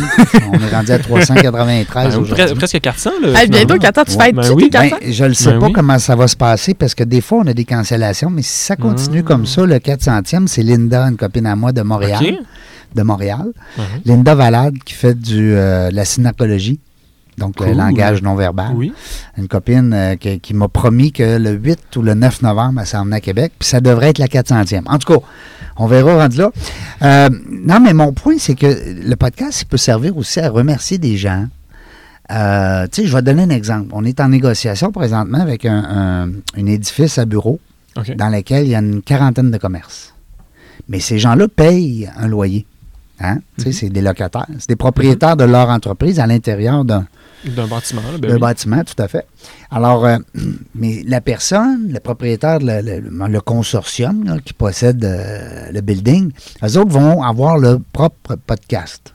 [0.50, 2.44] On est rendu à 393 Ben, aujourd'hui.
[2.44, 3.10] pre- presque 400.
[3.22, 3.78] Là, Hey, bientôt, finalement.
[3.82, 4.62] Kata, tu Ouais, fêtes ben tu oui.
[4.64, 4.96] tes 400?
[5.00, 5.72] Ben, je ne sais Ben pas oui.
[5.72, 8.56] comment ça va se passer parce que des fois, on a des cancellations, mais si
[8.66, 9.28] ça continue Ah.
[9.28, 12.22] comme ça, le 400e, c'est Linda, une copine à moi de Montréal.
[12.22, 12.34] OK.
[12.94, 13.46] De Montréal.
[13.76, 13.84] Mhm.
[14.06, 16.80] Linda Valade qui fait du, euh, de la synarcologie,
[17.36, 17.76] donc le Cool.
[17.76, 18.72] langage non verbal.
[18.74, 18.92] Oui.
[19.36, 22.86] Une copine euh, qui, qui m'a promis que le 8 ou le 9 novembre, elle
[22.86, 24.82] s'en venait à Québec, puis ça devrait être la 400e.
[24.86, 25.20] En tout cas,
[25.76, 26.50] on verra rendu là.
[27.02, 30.98] Euh, non, mais mon point, c'est que le podcast, il peut servir aussi à remercier
[30.98, 31.46] des gens.
[32.30, 33.88] Euh, tu sais, je vais te donner un exemple.
[33.92, 36.28] On est en négociation présentement avec un, un-
[36.60, 37.58] un édifice à bureau
[38.16, 40.14] dans lequel il y a une quarantaine de commerces.
[40.88, 42.66] Mais ces gens-là payent un loyer.
[43.20, 43.38] Hein?
[43.58, 44.46] Sais, c'est des locataires.
[44.58, 47.06] C'est des propriétaires de leur entreprise à l'intérieur d'un
[47.44, 48.02] D'un bâtiment.
[48.12, 48.40] Là, ben le oui.
[48.40, 49.26] bâtiment, tout à fait.
[49.70, 50.18] Alors, euh,
[50.74, 56.30] mais la personne, le propriétaire, le, le- le consortium là, qui possède euh, le building,
[56.64, 59.12] eux autres vont avoir leur propre podcast.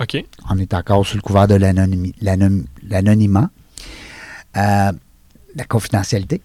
[0.00, 0.24] OK.
[0.48, 3.50] On est encore sous le couvert de l'anonymat.
[4.56, 4.92] Euh,
[5.56, 6.40] la confidentialité,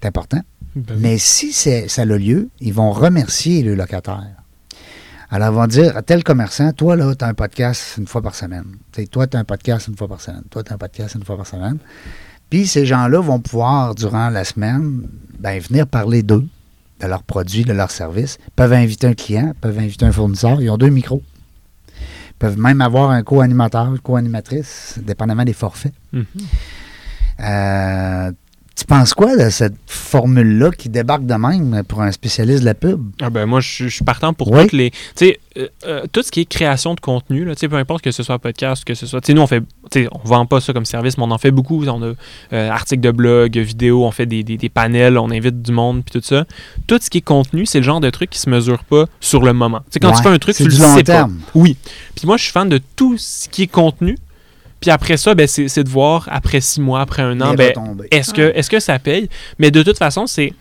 [0.00, 0.40] c'est important.
[0.74, 1.00] Ben oui.
[1.02, 4.26] Mais si ça a lieu, ils vont remercier le locataire.
[5.30, 8.22] Alors, ils vont dire à tel commerçant, toi, là, tu as un podcast une fois
[8.22, 8.64] par semaine.
[8.92, 10.42] Tu sais, toi, tu as un podcast une fois par semaine.
[10.50, 11.78] Toi, tu as un podcast une fois par semaine.
[12.48, 15.02] Puis, ces gens-là vont pouvoir, durant la semaine,
[15.38, 16.46] ben, venir parler d'eux,
[17.00, 18.38] de leurs produits, de leurs services.
[18.46, 20.62] Ils peuvent inviter un client, ils peuvent inviter un fournisseur.
[20.62, 21.22] Ils ont deux micros.
[21.88, 25.92] Ils peuvent même avoir un co-animateur, une co-animatrice, dépendamment des forfaits.
[26.12, 26.24] Mhm.
[27.40, 28.32] Euh,
[28.76, 32.74] tu penses quoi de cette formule-là qui débarque de même pour un spécialiste de la
[32.74, 33.00] pub?
[33.22, 34.62] Ah ben moi, je suis- je suis partant pour Oui.
[34.64, 34.90] toutes les...
[34.90, 38.10] Tu sais, euh, euh, tout ce qui est création de contenu, là, peu importe que
[38.10, 39.20] ce soit podcast, que ce soit...
[39.22, 39.62] Tu sais, nous, on fait...
[40.12, 41.82] On vend pas ça comme service, mais on en fait beaucoup.
[41.86, 42.12] On a
[42.52, 46.02] euh, articles de blog, vidéos, on fait des, des- des panels, on invite du monde,
[46.04, 46.44] puis tout ça.
[46.86, 49.42] Tout ce qui est contenu, c'est le genre de truc qui se mesure pas sur
[49.42, 49.78] le moment.
[49.80, 51.32] Tu sais, quand Ouais, tu fais un truc, tu le sais terme.
[51.36, 51.42] pas.
[51.54, 51.76] Oui.
[52.14, 54.18] Puis moi, je suis fan de tout ce qui est contenu.
[54.80, 57.72] Puis après ça, ben, c'est c'est de voir, après six mois, après un an, ben,
[58.10, 59.28] est-ce que, est que ça paye?
[59.58, 60.52] Mais de toute façon, c'est.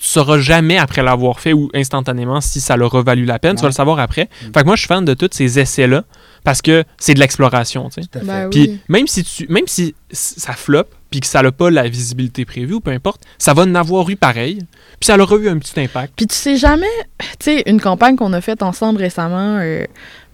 [0.00, 3.54] Tu sauras jamais après l'avoir fait ou instantanément si ça leur a valu la peine.
[3.54, 4.24] Tu vas le savoir après.
[4.24, 4.46] Mm.
[4.52, 6.02] Fait que moi, je suis fan de tous ces essais-là
[6.42, 7.88] parce que c'est de l'exploration.
[7.90, 8.08] tu sais.
[8.08, 8.26] Tout à fait.
[8.26, 8.80] Ben Puis oui.
[8.88, 12.74] même si tu même si ça floppe puis que ça n'a pas la visibilité prévue
[12.74, 14.58] ou peu importe, ça va en avoir eu pareil.
[14.98, 16.12] Puis ça aura eu un petit impact.
[16.16, 16.86] Puis tu sais jamais,
[17.20, 19.84] tu sais, une campagne qu'on a faite ensemble récemment euh,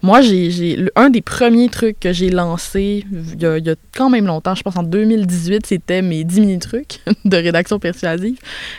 [0.03, 3.75] Moi, j'ai, un des premiers trucs que j'ai lancé il y, a, il y a
[3.95, 8.37] quand même longtemps, je pense en 2018, c'était mes 10 mini-trucs de rédaction persuasive,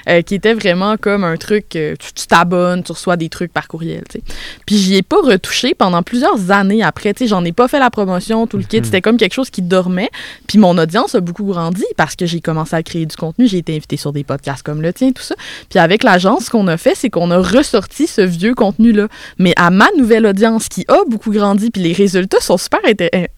[0.09, 3.69] euh, qui était vraiment comme un truc, euh, tu, t'abonnes, tu reçois des trucs par
[3.69, 4.25] courriel, tu sais.
[4.67, 7.79] Puis j'y ai pas retouché pendant plusieurs années après, tu sais, j'en ai pas fait
[7.79, 8.85] la promotion, tout le kit, Mhm.
[8.85, 10.11] c'était comme quelque chose qui dormait.
[10.47, 13.59] Puis mon audience a beaucoup grandi parce que j'ai commencé à créer du contenu, j'ai
[13.59, 15.35] été invitée sur des podcasts comme le tien, tout ça.
[15.71, 19.09] Puis avec l'agence, ce qu'on a fait, c'est qu'on a ressorti ce vieux contenu-là,
[19.39, 22.81] mais à ma nouvelle audience qui a beaucoup grandi, puis les résultats sont super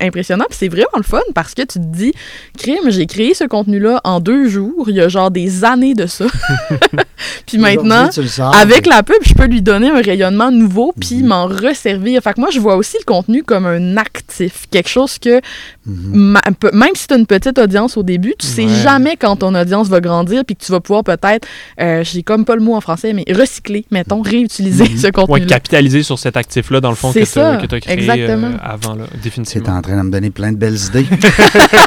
[0.00, 2.12] impressionnants, puis c'est vraiment le fun parce que tu te dis,
[2.56, 6.06] crime, j'ai créé ce contenu-là en deux jours, il y a genre des années de
[6.06, 6.26] ça.
[7.46, 8.08] puis maintenant,
[8.52, 11.26] avec la pub, je peux lui donner un rayonnement nouveau puis Mhm.
[11.26, 12.22] m'en resservir.
[12.22, 15.40] Fait que moi, je vois aussi le contenu comme un actif, quelque chose que
[15.86, 18.74] Même si tu as une petite audience au début, tu sais Ouais.
[18.82, 21.46] jamais quand ton audience va grandir puis que tu vas pouvoir peut-être,
[21.80, 24.96] euh, j'ai comme pas le mot en français, mais recycler, mettons, réutiliser Mhm.
[24.98, 25.46] ce Ouais, contenu-là.
[25.46, 27.18] capitaliser sur cet actif-là, dans le fond, que
[27.66, 28.46] tu as créé exactement.
[28.48, 29.76] euh, avant, là, C'est définitivement.
[29.76, 31.06] en train de me donner plein de belles idées.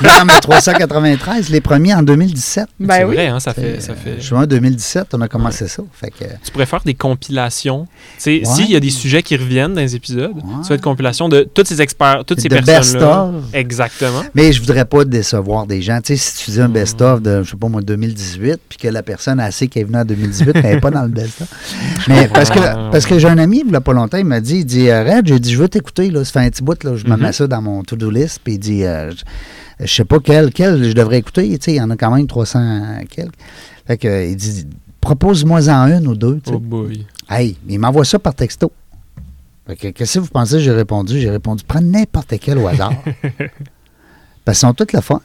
[0.04, 2.68] Dans mes 393, les premiers en 2017.
[2.80, 3.16] Ben c'est oui.
[3.16, 3.62] vrai, hein, ça fait...
[3.62, 4.20] Euh, Ça fait...
[4.22, 5.84] Juin 2017, on a commencé ça.
[5.94, 7.88] Fait que, Tu pourrais faire des compilations.
[8.18, 8.46] Tu sais, Ouais.
[8.46, 10.42] s'il y a des sujets qui reviennent dans les épisodes, Ouais.
[10.62, 12.80] tu fais une compilation de toutes ces experts, toutes ces personnes-là.
[13.32, 13.44] best-of.
[13.88, 14.24] Exactement.
[14.36, 16.00] Mais je voudrais pas décevoir des gens.
[16.02, 16.74] Tu sais, si tu dis un Mm.
[16.74, 19.84] best-of de, je sais pas moi, 2018, puis que la personne a assez qui est
[19.84, 21.48] venue en 2018, elle n'est pas dans le best-of.
[22.08, 22.60] Mais parce que,
[22.92, 24.90] parce que j'ai un ami, il y a pas longtemps, il m'a dit, il dit,
[24.90, 27.06] euh, Red, j'ai dit, je veux t'écouter, là, ça fait un petit bout, là, je
[27.06, 27.22] me Mhm.
[27.22, 29.12] mets ça dans mon to-do list, puis il dit, euh,
[29.80, 32.14] je, sais pas quel, quel je devrais écouter, tu sais, il y en a quand
[32.16, 33.34] même 300 quelques.
[33.86, 34.66] Fait que, il dit,
[35.02, 36.56] propose-moi-en une ou deux, tu sais.
[36.56, 37.06] Oh boy.
[37.30, 38.72] Hey, il m'envoie ça par texto.
[39.80, 40.62] Qu'est-ce que vous pensez?
[40.62, 41.20] J'ai répondu?
[41.20, 42.94] J'ai répondu, prends n'importe quel au hasard.
[44.48, 45.20] Parce qu'ils sont toutes le fun.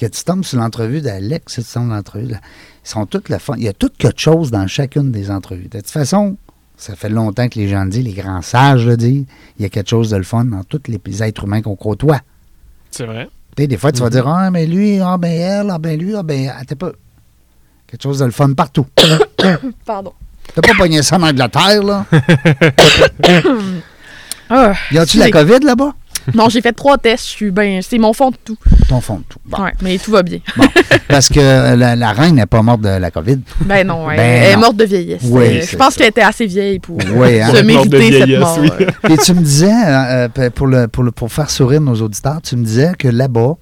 [0.00, 2.38] Que tu tombes sur l'entrevue d'Alex, tu tombes sur l'entrevue Ils
[2.88, 3.52] sont toutes le fun.
[3.58, 5.68] Il y a tout quelque chose dans chacune des entrevues.
[5.68, 6.38] De toute façon,
[6.78, 9.26] ça fait longtemps que les gens le disent, les grands sages le disent.
[9.58, 12.22] Il y a quelque chose de le fun dans tous les, êtres humains qu'on côtoie.
[12.90, 13.28] C'est vrai.
[13.54, 14.12] Tu sais, des fois, tu vas Mhm.
[14.12, 16.92] dire, ah, mais lui, ah, ben elle, ah, ben lui, ah, ben, ah, t'es pas.
[17.86, 18.86] Quelque chose de le fun partout.
[19.84, 20.14] Pardon.
[20.54, 22.06] T'as pas pogné ça en Angleterre, là?
[24.48, 25.30] Ah, Y a-tu la.
[25.30, 25.92] COVID là-bas?
[26.34, 28.56] non, j'ai fait trois tests, je suis ben, c'est mon fond de tout.
[28.88, 29.38] Ton fond de tout.
[29.44, 29.62] Bon.
[29.62, 30.38] Ouais, mais tout va bien.
[31.08, 33.38] Parce que la, la reine n'est pas morte de la COVID.
[33.62, 35.22] Ben non, elle, Ben elle est morte de vieillesse.
[35.24, 37.50] Oui, Euh, je pense qu'elle était assez vieille pour Oui, hein?
[37.54, 38.58] se mériter cette mort.
[38.60, 38.70] oui.
[38.80, 39.08] euh.
[39.14, 42.40] Et tu me disais, euh, euh, pour, le, pour, le, pour faire sourire nos auditeurs,
[42.42, 43.54] tu me disais que là-bas,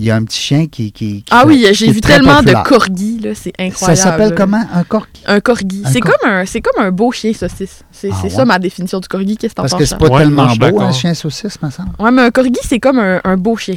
[0.00, 0.92] il y a un petit chien qui.
[0.92, 2.62] qui, qui- Ah oui, j'ai vu tellement populaire.
[2.62, 3.96] de corgis, là, c'est Ça incroyable.
[4.00, 4.62] s'appelle comment?
[4.74, 5.08] Un corgi?
[5.26, 5.82] Un corgi.
[5.84, 7.82] Un C'est cor- comme un, c'est comme un beau chien saucisse.
[7.92, 8.30] C'est Ah c'est ouais?
[8.30, 9.36] ça ma définition du corgi.
[9.36, 9.88] Qu'est-ce que t'en Parce que penses?
[9.88, 11.90] c'est pas Ouais, tellement beau, un chien saucisse, me semble.
[11.98, 13.74] Ouais, mais un corgi, c'est comme un, un beau chien.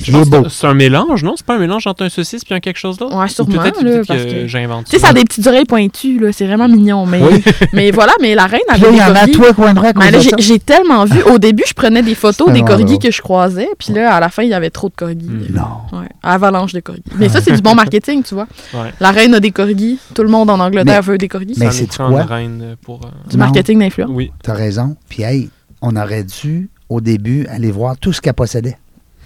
[0.50, 1.34] C'est un mélange, non?
[1.36, 3.16] C'est pas un mélange entre un saucisse puis un quelque chose d'autre?
[3.18, 5.24] Ouais, Ou sûrement, Peut-être là, peut-être parce que, que- j'invente Tu sais, ça a des
[5.26, 6.32] petites oreilles pointues, là.
[6.32, 7.06] C'est vraiment mignon.
[7.06, 7.44] Mais, Oui.
[7.74, 9.32] mais voilà, mais la reine avait là, il des y en a corgis.
[9.34, 10.60] toi, coin de rue, à cause Mais là, de j'ai- ça.
[10.66, 11.22] tellement vu.
[11.24, 13.68] Au début, je prenais des photos C'est des corgis que je croisais.
[13.78, 15.18] Puis là, à la fin, il y avait trop de corgis.
[15.52, 15.98] Non.
[16.00, 17.04] Ouais, avalanche de corgis.
[17.18, 18.48] Mais ça, c'est du bon marketing, tu vois.
[18.74, 18.94] Ouais.
[19.00, 20.00] La reine a des corgis.
[20.14, 21.56] Tout le monde en Angleterre veut des corgis.
[21.58, 22.24] Mais c'est quoi?
[22.24, 23.06] reine pour...
[23.06, 23.46] euh, Du Non.
[23.46, 24.10] marketing d'influence.
[24.14, 24.32] Oui.
[24.44, 24.96] T'as raison.
[25.10, 25.50] Puis, hey,
[25.82, 28.78] on aurait dû, au début, aller voir tout ce qu'elle possédait.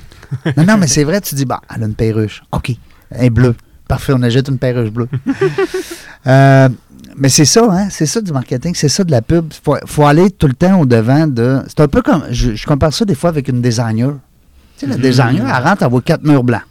[0.58, 2.44] non, non, mais c'est vrai, tu dis, bah, elle a une perruche.
[2.52, 2.72] OK.
[3.12, 3.56] Elle est bleue.
[3.88, 5.08] Parfait, on achète une perruche bleue.
[6.26, 6.68] Euh,
[7.16, 7.88] mais c'est ça, hein?
[7.90, 9.46] C'est ça du marketing, c'est ça de la pub.
[9.52, 11.60] Il faut, faut aller tout le temps au-devant de.
[11.68, 12.24] C'est un peu comme.
[12.32, 14.12] Je, je compare ça des fois avec une designer.
[14.78, 15.02] Tu sais, la Mhm.
[15.02, 16.62] designer, elle rentre, elle voit quatre murs blancs.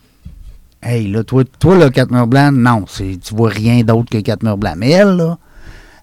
[0.89, 4.43] Hey, là, toi, toi là, quatre murs blancs, non, tu vois rien d'autre que quatre
[4.45, 4.77] murs blancs.
[4.77, 5.37] Mais elle, là,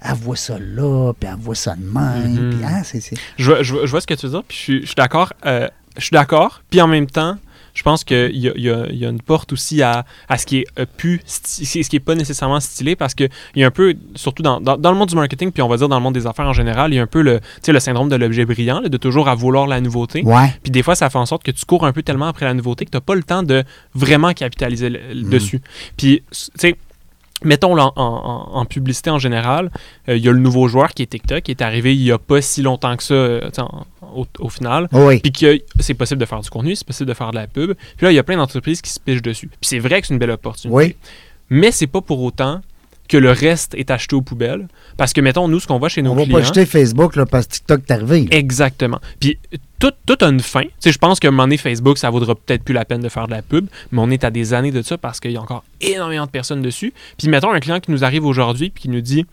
[0.02, 2.34] elle voit ça là, puis elle voit ça de même.
[2.48, 2.50] Mhm.
[2.52, 4.44] Puis, ah, c'est, c'est- Je vois, je vois- je vois ce que tu veux dire,
[4.46, 5.32] puis je suis, je suis d'accord.
[5.46, 7.38] euh, je suis d'accord, puis en même temps,
[7.74, 10.66] je pense qu'il y a, y y une porte aussi à, à ce qui est
[10.80, 13.24] euh, plus ce qui est pas nécessairement stylé parce que
[13.56, 15.68] il y a un peu surtout dans, dans, dans le monde du marketing puis on
[15.68, 17.40] va dire dans le monde des affaires en général il y a un peu le
[17.68, 20.54] le syndrome de l'objet brillant là, de toujours à vouloir la nouveauté Ouais.
[20.62, 22.54] puis des fois ça fait en sorte que tu cours un peu tellement après la
[22.54, 23.64] nouveauté que tu n'as pas le temps de
[23.96, 25.30] vraiment capitaliser le- Mhm.
[25.30, 25.62] dessus
[25.98, 26.76] puis tu sais
[27.46, 29.70] Mettons en, en- en publicité en général,
[30.08, 32.12] euh, il y a le nouveau joueur qui est TikTok, qui est arrivé il n'y
[32.12, 33.86] a pas si longtemps que ça euh, en-
[34.16, 34.88] au, au final.
[34.94, 35.20] Oh oui.
[35.20, 37.74] Puis que c'est possible de faire du contenu, c'est possible de faire de la pub.
[37.98, 39.48] Puis là, il y a plein d'entreprises qui se pichent dessus.
[39.48, 40.76] Puis c'est vrai que c'est une belle opportunité.
[40.76, 40.96] Oui.
[41.50, 42.62] Mais c'est pas pour autant
[43.10, 44.68] que le reste est acheté aux poubelles.
[44.98, 46.40] Parce que, mettons, nous, ce qu'on voit chez nos On va clients...
[46.40, 48.22] pas jeter Facebook là, parce que TikTok est arrivé.
[48.22, 48.38] là.
[48.38, 49.00] Exactement.
[49.20, 49.38] Puis
[50.06, 50.64] tout, a une fin.
[50.84, 53.28] Je pense qu'à un moment donné, Facebook, ça vaudra peut-être plus la peine de faire
[53.28, 55.42] de la pub, mais on est à des années de ça parce qu'il y a
[55.42, 56.94] encore énormément de personnes dessus.
[57.18, 59.26] Puis mettons un client qui nous arrive aujourd'hui puis qui nous dit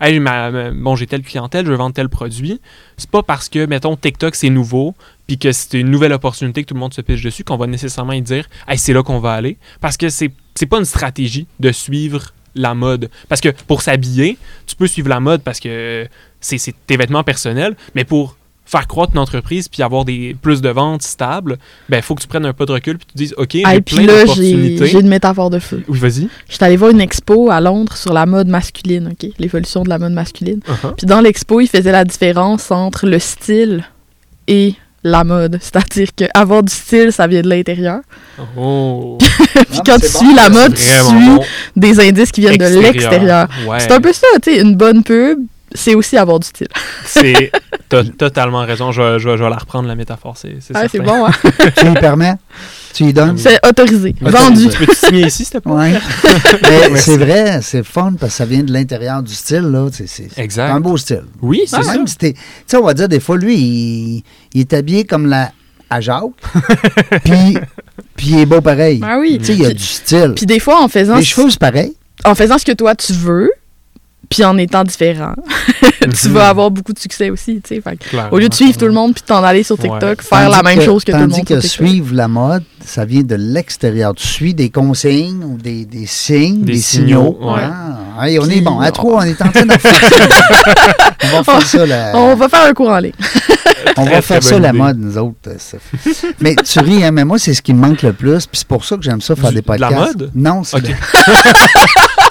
[0.00, 2.60] Hey, bon, j'ai telle clientèle, je vendre tel produit.
[2.96, 4.94] C'est pas parce que, mettons, TikTok, c'est nouveau,
[5.26, 7.66] puis que c'est une nouvelle opportunité que tout le monde se piche dessus qu'on va
[7.66, 9.56] nécessairement y dire Hey, c'est là qu'on va aller.
[9.80, 13.10] Parce que c'est c'est pas une stratégie de suivre la mode.
[13.28, 16.06] Parce que pour s'habiller, tu peux suivre la mode parce que
[16.40, 18.36] c'est tes vêtements personnels, mais pour
[18.72, 21.58] faire croître une entreprise puis avoir des, plus de ventes stables,
[21.90, 23.58] ben, il faut que tu prennes un peu de recul puis tu te dises, OK,
[23.64, 24.86] Ah, j'ai et puis plein là, j'ai d'opportunités.
[24.86, 25.84] j'ai une métaphore de feu.
[25.88, 26.28] Oui, vas-y.
[26.48, 29.30] J'étais allée voir une expo à Londres sur la mode masculine, OK?
[29.38, 30.60] L'évolution de la mode masculine.
[30.66, 30.94] Uh-huh.
[30.96, 33.84] Puis dans l'expo, il faisait la différence entre le style
[34.48, 35.58] et la mode.
[35.60, 38.00] C'est-à-dire qu'avoir du style, ça vient de l'intérieur.
[38.56, 39.18] Oh.
[39.70, 41.40] Puis quand tu suis la mode, tu suis bon.
[41.76, 43.48] des indices qui viennent de l'extérieur.
[43.68, 43.80] Ouais.
[43.80, 45.40] C'est un peu ça, tu sais, une bonne pub,
[45.74, 46.68] c'est aussi avoir du style.
[47.04, 47.50] C'est.
[47.88, 48.90] T'as totalement raison.
[48.90, 50.36] Je, vais- je, je vais la reprendre, la métaphore.
[50.38, 51.30] C'est c'est Ah, bon, hein?
[51.76, 52.34] Tu y permets?
[52.94, 53.36] Tu y donnes?
[53.36, 54.68] C'est autorisé, vendu.
[54.70, 55.72] Tu peux-tu signer ici, s'il te plaît?
[55.72, 55.92] Ouais.
[56.90, 59.60] Mais c'est vrai, c'est fun parce que ça vient de l'intérieur du style.
[59.70, 59.86] là.
[60.06, 61.24] C'est un beau style.
[61.42, 61.92] Oui, c'est ça.
[61.92, 64.22] Même si t'es- Tu sais, on va dire, des fois, lui, il,
[64.54, 65.52] il est habillé comme la
[65.90, 66.22] à Jacques,
[67.24, 67.58] puis,
[68.16, 69.00] puis il est beau pareil.
[69.04, 69.36] Ah oui.
[69.38, 70.32] Tu sais, il y a du style.
[70.34, 71.94] Puis des fois, en faisant, Les cheveux, c'est pareil.
[72.24, 73.50] en faisant ce que toi tu veux,
[74.28, 75.34] puis en étant différent,
[76.00, 76.32] tu Mhm.
[76.34, 77.82] vas avoir beaucoup de succès aussi, tu sais.
[77.82, 78.16] Que.
[78.34, 79.88] Au lieu de suivre tout le monde puis de t'en aller sur Ouais.
[79.88, 81.86] TikTok, faire la Tandis même que- chose que tout le Tandis monde que sur TikTok.
[81.88, 84.14] suivre la mode, ça vient de l'extérieur.
[84.14, 87.52] Tu suis des consignes ou des, des signes, Des des, signaux, signaux.
[87.54, 87.62] ouais.
[88.18, 88.80] Ah, hey, on Puis- est bon.
[88.80, 90.16] À trois, on est en train de faire ça.
[91.24, 91.86] on va faire ça.
[91.86, 93.12] la- On va faire un cours en ligne.
[93.96, 95.36] On Très, va faire très ça la mode, nous autres.
[95.48, 95.56] euh,
[96.40, 98.46] mais tu ris, hein, mais moi, c'est ce qui me manque le plus.
[98.46, 100.18] Puis c'est pour ça que j'aime ça faire Du- des de la podcasts.
[100.18, 100.30] mode?
[100.34, 100.78] Non, c'est.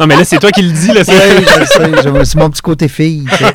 [0.02, 1.04] Non, mais là, c'est toi qui le dis, là.
[1.04, 3.24] C'est- je sais, je- c'est mon petit côté fille.
[3.32, 3.54] tu sais.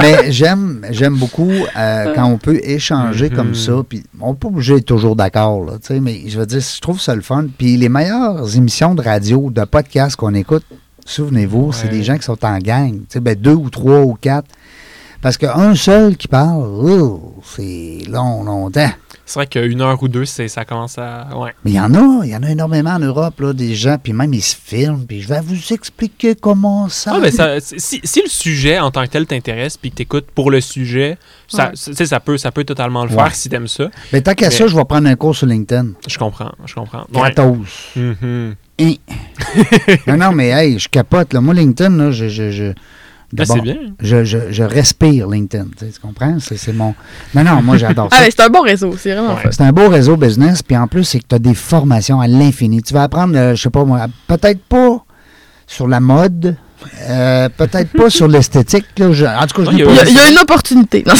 [0.00, 3.36] Mais j'aime, j'aime beaucoup euh, quand on peut échanger Mhm.
[3.36, 3.72] comme ça.
[3.88, 6.60] Puis on n'est pas obligé d'être toujours d'accord, là, tu sais, mais je veux dire,
[6.60, 7.46] je trouve ça le fun.
[7.56, 10.64] Puis les meilleures émissions de radio, de podcast qu'on écoute,
[11.06, 12.92] souvenez-vous, c'est des gens qui sont en gang.
[12.92, 14.48] tu sais, Ben, deux ou trois ou quatre.
[15.22, 18.90] Parce qu'un seul qui parle, oh, c'est long, longtemps.
[19.26, 21.28] C'est vrai qu'une heure ou deux, c'est- ça commence à.
[21.38, 21.54] Ouais.
[21.64, 23.96] Mais il y en a, il y en a énormément en Europe, là, des gens,
[24.02, 27.12] puis même ils se filment, puis je vais vous expliquer comment ça.
[27.16, 30.26] Ah, ben, ça- si, si le sujet en tant que tel t'intéresse puis que t'écoutes
[30.34, 31.16] pour le sujet,
[31.48, 32.06] ça, Ouais.
[32.06, 33.16] ça, peut, ça peut totalement le Ouais.
[33.16, 33.88] faire si t'aimes ça.
[34.12, 35.92] Mais tant qu'à Mais- ça, je vais prendre un cours sur LinkedIn.
[36.06, 37.06] Je comprends, je comprends.
[37.14, 37.32] Ouais.
[37.32, 37.56] Gratos.
[37.96, 38.54] Mhm.
[38.80, 38.92] Hein.
[40.06, 41.32] non, non, mais hey, je capote.
[41.32, 41.40] Là.
[41.40, 42.72] Moi, LinkedIn, là, je, je, je,
[43.34, 43.76] Ben, c'est bien.
[44.00, 45.66] Je, je, je respire LinkedIn.
[45.78, 46.36] Tu, sais, tu comprends?
[46.40, 46.94] C'est, c'est mon.
[47.34, 48.22] Non, non, moi, j'adore Ah, ça.
[48.22, 49.50] ouais, c'est un bon réseau, c'est vraiment Ouais.
[49.50, 52.26] C'est un beau réseau business, puis en plus, c'est que tu as des formations à
[52.28, 52.82] l'infini.
[52.82, 55.04] Tu vas apprendre, euh, je sais pas moi, peut-être pas
[55.66, 56.56] sur la mode,
[57.08, 58.84] euh, peut-être pas sur l'esthétique.
[58.98, 59.12] là.
[59.12, 61.04] Je- en tout cas, je il y a- y, une opportunité.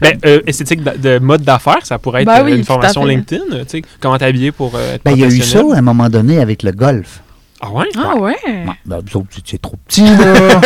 [0.00, 3.04] Ben, euh, esthétique de, de mode d'affaires, ça pourrait être Ben euh, oui, une formation.
[3.04, 3.44] LinkedIn.
[3.50, 5.82] Tu sais, comment t'habiller pour euh, être Ben, il y a eu ça à un
[5.82, 7.22] moment donné avec le golf.
[7.60, 7.86] Ah ouais?
[7.96, 8.36] Ah ouais?
[8.46, 9.00] Ouais, ben,
[9.44, 10.60] c'est trop petit, là.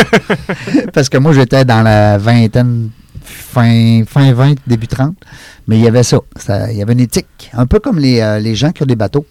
[0.93, 2.91] Parce que moi, j'étais dans la vingtaine,
[3.23, 5.15] fin, fin 20, début 30.
[5.69, 6.19] Mais il y avait ça.
[6.37, 7.51] Ça- Il y avait une éthique.
[7.53, 9.25] Un peu comme les, euh, les gens qui ont des bateaux.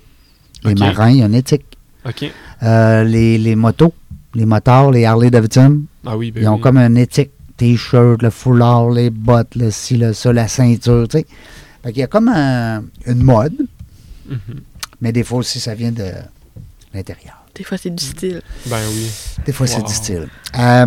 [0.63, 1.65] Les marins, il y a une éthique.
[2.05, 2.31] OK.
[2.63, 3.93] Euh, les, les motos,
[4.35, 6.61] les motards, les Harley Davidson, Ah oui, ben ils ont oui.
[6.61, 7.31] comme une éthique.
[7.57, 11.25] T-shirt, le foulard, les bottes, le ci, le ça, la ceinture, tu sais.
[11.83, 13.55] Fait qu'il y a comme un- une mode,
[14.29, 14.37] Mhm.
[15.01, 16.05] mais des fois aussi, ça vient de
[16.93, 17.38] l'intérieur.
[17.55, 18.41] Des fois, c'est du style.
[18.67, 19.09] Ben oui.
[19.45, 20.27] Des fois, c'est du style.
[20.57, 20.85] Euh,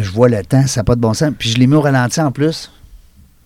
[0.00, 1.30] je vois le temps, ça n'a pas de bon sens.
[1.38, 2.70] Puis je l'ai mis au ralenti en plus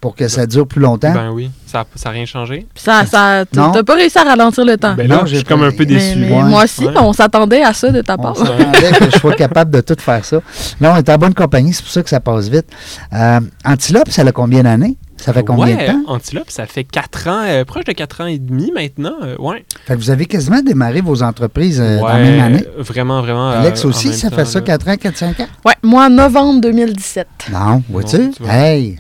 [0.00, 1.12] pour que ça dure plus longtemps.
[1.12, 1.50] Ben oui.
[1.66, 2.66] Ça n'a rien changé?
[2.74, 3.72] Puis ça, ça, Non.
[3.72, 4.94] t'as pas réussi à ralentir le temps.
[4.94, 6.16] Ben Non, là, je j'ai suis comme un peu déçu.
[6.18, 6.42] mais ouais.
[6.44, 6.94] moi aussi, Ouais.
[6.96, 8.36] on s'attendait à ça de ta on part.
[8.36, 10.40] s'attendait que je sois capable de tout faire ça.
[10.80, 12.66] Là, on est en bonne compagnie, c'est pour ça que ça passe vite.
[13.12, 14.96] Euh, Antilope, ça a combien d'années?
[15.16, 16.02] Ça fait combien ouais, de temps?
[16.08, 19.14] Antilope, ça fait 4 ans, euh, proche de 4 ans et demi maintenant.
[19.22, 19.64] euh, ouais.
[19.86, 22.64] Fait que vous avez quasiment démarré vos entreprises euh, dans la Ouais, même année.
[22.78, 23.50] Vraiment, vraiment.
[23.50, 24.64] euh, Alex en aussi, même ça temps, fait ça là.
[24.66, 25.46] 4 ans, 4-5 ans?
[25.64, 27.26] Ouais, moi, novembre 2017.
[27.52, 28.30] Non, vois-tu?
[28.48, 28.96] Hey,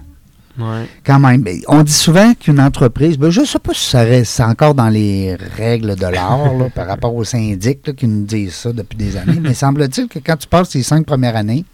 [0.58, 0.86] Ouais.
[1.04, 1.44] quand même.
[1.68, 4.74] On dit souvent qu'une entreprise, ben, je ne sais pas si ça reste c'est encore
[4.74, 8.96] dans les règles de l'art par rapport aux syndics là, qui nous disent ça depuis
[8.96, 11.66] des années, mais semble-t-il que quand tu passes les cinq premières années,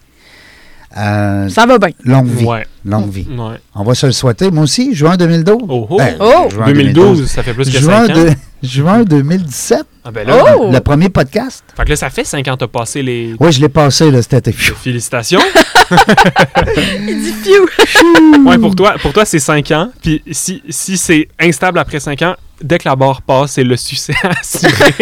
[0.97, 1.89] euh, Ça va bien.
[2.05, 2.45] longue vie.
[2.45, 2.67] Ouais.
[2.85, 3.27] Longue vie.
[3.31, 3.57] ouais.
[3.75, 4.51] On va se le souhaiter.
[4.51, 5.59] Moi aussi, juin 2012.
[5.69, 5.97] Oh, oh.
[5.99, 6.49] Ben, Oh!
[6.51, 8.25] juin 2012, ça fait plus que 5 Juin, ans.
[8.25, 8.31] de-
[8.67, 10.71] juin 2017, Ah ben là, Oh!
[10.73, 11.63] le premier podcast.
[11.77, 13.35] fait que là, ça fait 5 ans que t'as passé les...
[13.39, 14.53] Oui, je l'ai passé là, cet été.
[14.53, 15.41] Félicitations.
[17.09, 17.51] Il dit
[18.47, 19.91] ouais, pour toi, pour toi c'est 5 ans.
[20.03, 23.77] Puis si, si c'est instable après 5 ans, dès que la barre passe, c'est le
[23.77, 24.95] succès assuré.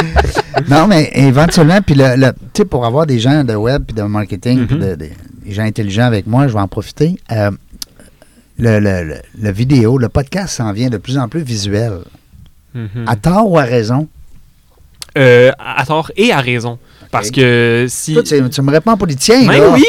[0.68, 3.94] Non, mais éventuellement, puis le, le- tu sais, pour avoir des gens de web puis
[3.94, 4.66] de marketing, Mhm.
[4.66, 5.08] puis de- de-
[5.44, 7.18] des gens intelligents avec moi, je vais en profiter.
[7.32, 7.50] Euh,
[8.58, 11.98] le, le- le- vidéo, le podcast s'en vient de plus en plus visuel.
[12.74, 13.04] Mhm.
[13.06, 14.08] À tort ou à raison?
[15.18, 16.78] Euh, à tort et à raison.
[17.16, 18.14] Parce que si...
[18.14, 19.70] Toi, tu, tu me réponds tiens, Ben là.
[19.72, 19.84] oui!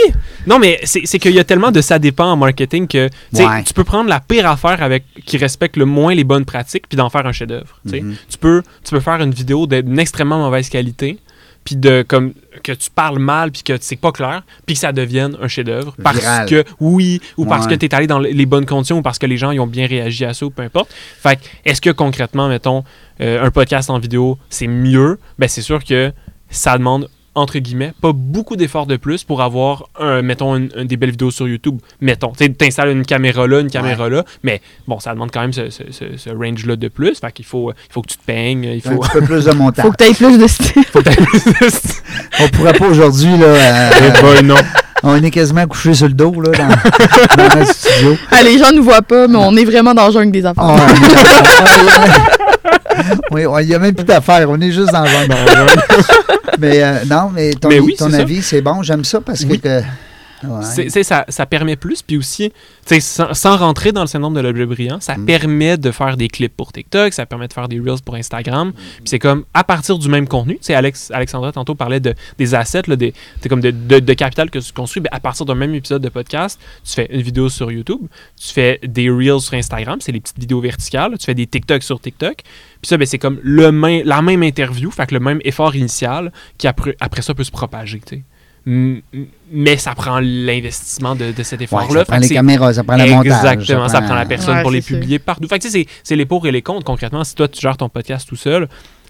[0.46, 3.46] Non, mais c'est qu'il y a tellement de ça dépend en marketing que tu sais,
[3.46, 3.64] Ouais.
[3.64, 6.98] tu peux prendre la pire affaire avec qui respecte le moins les bonnes pratiques puis
[6.98, 7.80] d'en faire un chef-d'œuvre.
[7.90, 8.02] tu.
[8.02, 8.16] Mhm.
[8.30, 11.18] Tu peux, tu peux faire une vidéo d'une extrêmement mauvaise qualité
[11.64, 12.32] puis de comme
[12.64, 15.94] que tu parles mal, puis que c'est pas clair, puis que ça devienne un chef-d'œuvre
[16.02, 16.48] parce Viral.
[16.48, 19.26] que oui, ou parce que tu es allé dans les bonnes conditions, ou parce que
[19.26, 20.90] les gens ils ont bien réagi à ça, ou peu importe.
[21.22, 22.86] Fait que, est-ce que concrètement, mettons,
[23.20, 25.20] euh, un podcast en vidéo, c'est mieux?
[25.38, 26.14] Ben, c'est sûr que
[26.50, 30.88] ça demande entre guillemets, pas beaucoup d'efforts de plus pour avoir, un, mettons, une- une-
[30.88, 31.80] des belles vidéos sur YouTube.
[32.02, 35.54] Mettons, tu installes une caméra là, une caméra là, mais bon, ça demande quand même
[35.54, 37.20] ce, ce- ce- ce range-là de plus.
[37.20, 39.00] Fait qu'il faut, il faut que tu te peignes, il Un faut...
[39.02, 39.86] petit peu plus de montage.
[39.86, 40.84] Faut que tu aies plus de style.
[40.92, 43.46] faut que t'aies- On pourrait pas aujourd'hui, là.
[43.46, 44.56] euh, Eh ben, non.
[45.04, 46.68] on est quasiment couché sur le dos, là, dans,
[47.44, 48.18] dans notre studio.
[48.32, 50.64] Ah, les gens nous voient pas, mais on est vraiment dans le jungle des affaires.
[50.66, 50.88] Ah,
[53.32, 54.50] il n'y a même plus d'affaires.
[54.50, 55.36] On est juste dans le jungle.
[56.60, 58.82] Mais euh, non, mais ton, Mais oui, ton avis, c'est bon.
[58.82, 59.82] J'aime ça parce que-
[60.44, 60.64] ouais.
[60.64, 62.52] C'est- c'est- ça, ça permet plus, puis aussi,
[63.00, 65.26] sans, sans rentrer dans le syndrome de l'objet brillant, ça Mm.
[65.26, 68.72] permet de faire des clips pour TikTok, ça permet de faire des Reels pour Instagram.
[68.74, 72.14] Puis c'est comme, à partir du même contenu, tu sais, Alex, Alexandra tantôt parlait de,
[72.38, 73.14] des assets, là, des,
[73.50, 76.10] comme de, de, de capital que tu construis, ben, à partir d'un même épisode de
[76.10, 78.02] podcast, tu fais une vidéo sur YouTube,
[78.40, 81.84] tu fais des Reels sur Instagram, c'est les petites vidéos verticales, tu fais des TikTok
[81.84, 82.38] sur TikTok.
[82.44, 85.76] Puis ça, ben, c'est comme le main- la même interview, fait que le même effort
[85.76, 88.02] initial qui après, après ça peut se propager,
[88.70, 92.00] Mais ça prend l'investissement de, de cet Ouais, effort-là.
[92.02, 93.26] ça prend les caméras, ça prend le montage.
[93.26, 95.48] Exactement, ça prend la personne Ouais, pour les publier partout.
[95.48, 96.84] Fait que tu sais, c'est- c'est les pour et les contre.
[96.84, 98.68] Concrètement, si toi, tu gères ton podcast tout seul,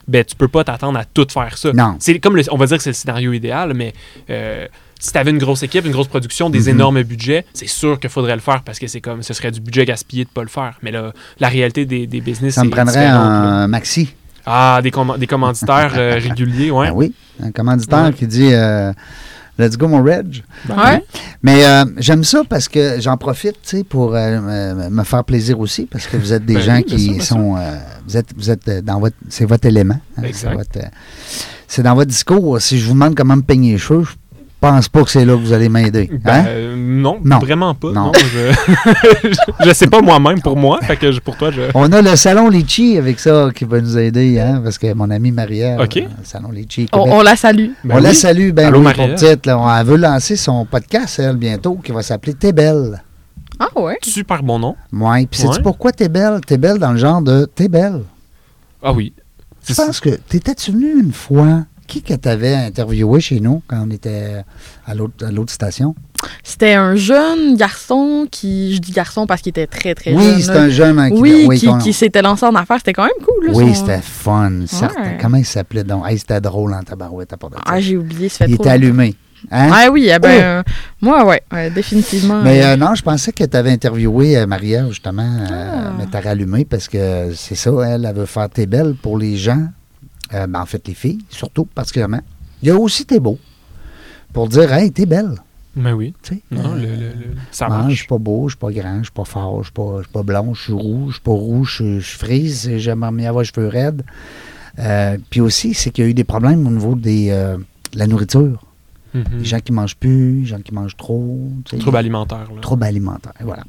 [0.08, 1.74] ben, tu peux pas t'attendre à tout faire ça.
[1.74, 1.96] Non.
[2.00, 3.94] C'est comme le- on va dire que c'est le scénario idéal, mais
[4.30, 4.68] euh,
[5.00, 6.70] si tu avais une grosse équipe, une grosse production, des Mhm.
[6.70, 9.60] énormes budgets, c'est sûr qu'il faudrait le faire parce que c'est comme ce serait du
[9.60, 10.76] budget gaspillé de pas le faire.
[10.84, 13.20] Mais là, la réalité des, des business, Ça me prendrait là.
[13.20, 14.14] un maxi.
[14.46, 16.88] Ah, des, comm- des commanditaires euh, réguliers, ouais.
[16.88, 18.14] Ben oui, un commanditaire Ouais.
[18.14, 18.94] qui dit euh,
[19.60, 20.44] Let's go, mon Reg.
[20.70, 21.04] Ouais.
[21.42, 25.60] Mais euh, j'aime ça parce que j'en profite, tu sais, pour euh, me- faire plaisir
[25.60, 27.78] aussi, parce que vous êtes des Ben gens oui, qui bien sont, euh,
[28.08, 30.00] vous êtes, vous êtes dans votre, c'est votre élément.
[30.18, 30.78] hein, Exact.
[30.78, 30.82] euh,
[31.68, 32.62] c'est dans votre discours.
[32.62, 34.12] Si je vous demande comment me peigner les cheveux, je
[34.60, 36.10] pense pas que c'est là que vous allez m'aider.
[36.24, 36.46] Ben, hein?
[36.48, 37.40] euh, non, Non.
[37.40, 37.92] vraiment pas.
[37.92, 38.06] Non.
[38.06, 38.12] Non.
[38.16, 39.30] je,
[39.68, 41.62] je sais pas moi-même pour moi, fait que je- pour toi, je.
[41.74, 45.10] On a le salon Litchi avec ça qui va nous aider, hein, parce que mon
[45.10, 45.98] ami Maria, OK.
[45.98, 46.88] euh, le salon Litchi.
[46.94, 47.70] On, la salue.
[47.84, 48.16] on Ben la oui.
[48.16, 49.06] salue, ben Allô, oui, Maria.
[49.08, 49.58] pour petite, là.
[49.60, 53.04] On- elle veut lancer son podcast, elle, bientôt, qui va s'appeler T'es belle.
[53.60, 53.98] Ah ouais.
[54.04, 54.76] Super bon nom.
[54.94, 55.62] Ouais, puis sais-tu Ouais.
[55.64, 56.42] pourquoi T'es belle?
[56.46, 58.02] T'es belle dans le genre de T'es belle.
[58.84, 59.14] Ah oui.
[59.68, 61.64] Je pense que t'étais-tu venu une fois?
[61.88, 64.44] Qui que t'avais interviewé chez nous quand on était
[64.86, 65.96] à l'autre station?
[66.44, 70.20] C'était un jeune garçon qui, je dis garçon parce qu'il était très très jeune.
[70.36, 72.78] Oui, c'est un jeune hein, qui, Oui, qui, ton- qui s'était lancé en affaires.
[72.80, 73.46] C'était quand même cool.
[73.48, 74.52] Là, Oui, son- c'était fun.
[74.62, 75.18] Ouais.
[75.22, 76.04] Comment il s'appelait donc?
[76.10, 77.62] Hey, c'était drôle en tabarouette à part de ça.
[77.66, 78.28] Ah, j'ai oublié.
[78.30, 79.16] Ça fait Il était allumé.
[79.52, 79.70] Hein?
[79.72, 80.64] Ah oui, eh ben, euh,
[81.00, 82.42] moi, ouais, définitivement.
[82.42, 85.92] Mais euh, euh, non, je pensais que tu avais interviewé Maria, justement, Ah.
[85.98, 89.38] mais t'as rallumé parce que c'est ça, elle, elle veut faire T'es belle pour les
[89.38, 89.68] gens,
[90.34, 92.22] euh, ben, en fait les filles, surtout, particulièrement.
[92.62, 93.38] Il y a aussi T'es beau,
[94.34, 95.36] pour dire, hey, t'es belle.
[95.76, 96.14] Ben oui.
[96.50, 97.96] Non, Euh, le, le- le- ça moi, je marche.
[98.00, 100.04] suis pas beau, je suis pas grand, je suis pas fort, je suis pas, je
[100.04, 103.28] suis pas blond, je suis rouge, je suis pas rouge, je, je frise, j'aimerais mieux
[103.28, 104.04] avoir les cheveux raides.
[104.80, 107.58] Euh, puis aussi, c'est qu'il y a eu des problèmes au niveau des, euh,
[107.94, 108.64] de la nourriture.
[109.40, 111.50] Les gens qui mangent plus, les gens qui mangent trop.
[111.80, 112.46] Trouble alimentaire.
[112.54, 112.62] là.
[112.62, 113.34] Trouble alimentaire.
[113.40, 113.64] Voilà.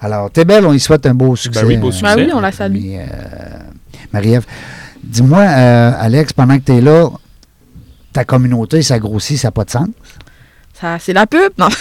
[0.00, 1.60] Alors, t'es belle, on y souhaite un beau succès.
[1.60, 2.14] Ben oui, beau euh, succès.
[2.16, 2.80] Ben oui, on la salue.
[2.80, 3.58] mais, euh,
[4.14, 4.46] Marie-Ève,
[5.08, 7.08] dis-moi, euh, Alex, pendant que tu es là,
[8.12, 9.88] ta communauté, ça grossit, ça n'a pas de sens?
[10.80, 11.52] Ça, c'est la pub.
[11.58, 11.68] Non.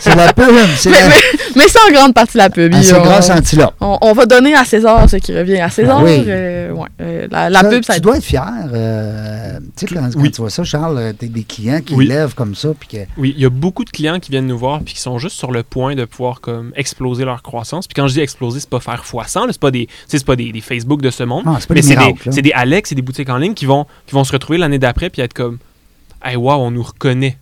[0.00, 0.44] C'est la pub,
[0.76, 1.08] c'est mais la-
[1.56, 2.72] mais c'est en grande partie la pub.
[2.74, 3.74] Ah, c'est grâce à Antilope.
[3.80, 5.98] on, on va donner à César ce qui revient à César.
[6.00, 6.22] Ah oui.
[6.28, 8.46] euh, ouais, euh, la la Ça, pub, ça tu dois être fier.
[8.72, 10.30] euh, tu sais, quand, quand Oui.
[10.30, 12.06] tu vois ça, Charles, tu des clients qui Oui.
[12.06, 12.68] lèvent comme ça.
[12.78, 15.00] Puis que, Oui, il y a beaucoup de clients qui viennent nous voir puis qui
[15.00, 17.86] sont juste sur le point de pouvoir comme exploser leur croissance.
[17.88, 19.88] Puis quand je dis exploser, c'est pas faire x100, là, c'est pas des
[20.26, 21.86] pas des, des Facebook de ce monde, Ah, c'est pas mais des
[22.30, 24.78] c'est des, Alex, c'est des boutiques en ligne qui vont qui vont se retrouver l'année
[24.78, 25.58] d'après puis être comme
[26.24, 27.38] "Hey wow, on nous reconnaît.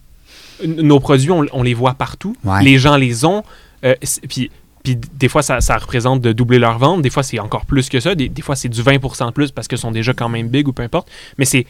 [0.65, 2.37] Nos produits, on, on les voit partout.
[2.45, 2.63] Ouais.
[2.63, 3.43] Les gens les ont
[3.85, 3.95] Euh,
[4.29, 4.51] puis
[4.83, 7.03] puis des fois, ça, ça représente de doubler leur vente.
[7.03, 8.15] Des fois, c'est encore plus que ça.
[8.15, 10.69] Des, des fois, c'est du 20% de plus parce qu'ils sont déjà quand même big
[10.69, 11.11] ou peu importe.
[11.39, 11.67] Mais c'est...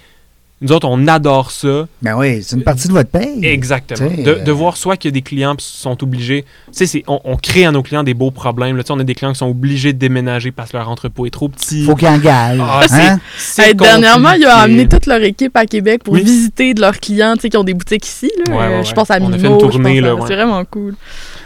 [0.62, 1.86] Nous autres, on adore ça.
[2.00, 3.44] ben oui, c'est une partie de votre paye.
[3.44, 4.08] Exactement.
[4.08, 6.44] De, euh, de voir soit qu'il y a des clients qui sont obligés.
[6.68, 8.74] Tu sais, c'est- on, on crée à nos clients des beaux problèmes.
[8.74, 10.88] Là, Tu sais, on a des clients qui sont obligés de déménager parce que leur
[10.88, 11.84] entrepôt est trop petit.
[11.84, 12.58] faut qu'ils engagent.
[12.62, 13.20] Ah, hein?
[13.58, 14.64] Hey, dernièrement, il a compliqué.
[14.64, 16.22] amené toute leur équipe à Québec pour Oui.
[16.24, 18.30] visiter de leurs clients tu sais, qui ont des boutiques ici.
[18.46, 18.52] Là.
[18.52, 18.84] Ouais, ouais, ouais.
[18.84, 20.00] Je pense à On a fait une tournée.
[20.26, 20.94] C'est vraiment cool.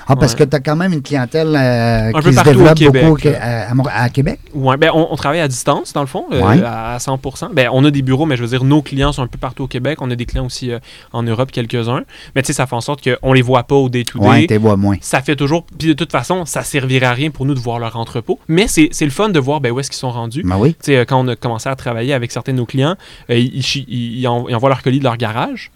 [0.06, 0.38] Ah, parce Ouais.
[0.40, 3.28] que tu as quand même une clientèle euh, Un qui peu se développe Québec, beaucoup
[3.28, 3.68] au- là.
[3.70, 4.40] à, à Québec?
[4.54, 6.62] Ouais, ben on, on travaille à distance, dans le fond, euh, Ouais.
[6.64, 7.50] à 100%.
[7.54, 9.64] Ben, on a des bureaux, mais je veux dire, nos clients sont un peu partout
[9.64, 9.98] au Québec.
[10.00, 10.78] On a des clients aussi euh,
[11.12, 12.02] en Europe, quelques-uns.
[12.34, 14.26] Mais tu sais, ça fait en sorte qu'on les voit pas au day-to-day.
[14.26, 14.96] Ouais, tu vois moins.
[15.00, 15.64] ça fait toujours.
[15.78, 18.38] Puis de toute façon, ça servirait à rien pour nous de voir leur entrepôt.
[18.48, 20.42] Mais c'est c'est le fun de voir ben, où est-ce qu'ils sont rendus.
[20.44, 20.70] Ben oui.
[20.74, 22.96] Tu sais, euh, quand on a commencé à travailler avec certains de nos clients,
[23.30, 25.70] euh, ils, ils envoient leur colis de leur garage.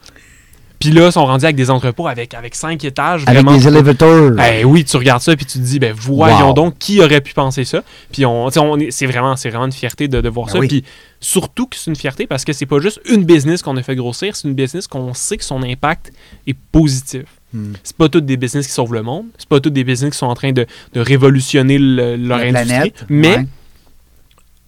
[0.78, 3.22] Puis là, ils sont rendus avec des entrepôts avec, avec cinq étages.
[3.26, 4.32] Avec vraiment des elevators.
[4.52, 6.52] eh oui, tu regardes ça puis tu te dis, ben voyons Wow.
[6.52, 7.82] donc, qui aurait pu penser ça?
[8.12, 8.50] Puis on,
[8.90, 10.58] c'est vraiment, c'est vraiment une fierté de, de voir Ben ça.
[10.58, 10.68] oui.
[10.68, 10.84] Puis
[11.20, 13.96] surtout que c'est une fierté parce que c'est pas juste une business qu'on a fait
[13.96, 16.12] grossir, c'est une business qu'on sait que son impact
[16.46, 17.24] est positif.
[17.54, 17.72] Hmm.
[17.82, 20.18] C'est pas toutes des business qui sauvent le monde, c'est pas toutes des business qui
[20.18, 23.04] sont en train de, de révolutionner le- leur La industrie, planète.
[23.08, 23.46] mais ouais.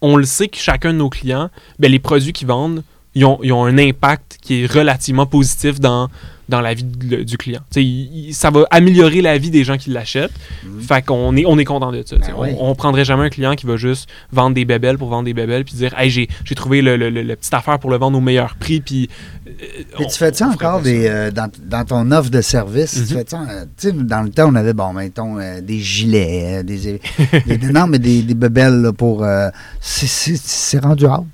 [0.01, 2.83] on le sait que chacun de nos clients, ben, les produits qu'ils vendent,
[3.17, 6.09] ils ont, ils ont un impact qui est relativement positif dans,
[6.49, 7.63] dans la vie de- du client.
[7.75, 7.83] Il-
[8.29, 10.31] il- ça va améliorer la vie des gens qui l'achètent.
[10.65, 10.81] Mhm.
[10.83, 12.17] Fait qu'on est, on est content de ça.
[12.19, 12.51] Ben oui.
[12.61, 15.35] on, on prendrait jamais un client qui va juste vendre des bébelles pour vendre des
[15.35, 17.97] bébelles puis dire Hey, j'ai, j'ai trouvé le, le- le- le petite affaire pour le
[17.97, 18.81] vendre au meilleur prix.
[18.81, 19.09] Puis,
[19.49, 19.51] euh,
[19.99, 22.97] on- tu fais ça encore pas des, euh, dans, dans ton offre de service?
[23.01, 23.07] Mhm.
[23.09, 26.63] Tu fais ça, euh, dans le temps, on avait, bon, mettons, euh, des gilets, euh,
[26.63, 27.01] des,
[27.47, 29.25] des- non, mais des, des bebelles là, pour.
[29.25, 29.49] euh,
[29.81, 31.25] c'est rendu out.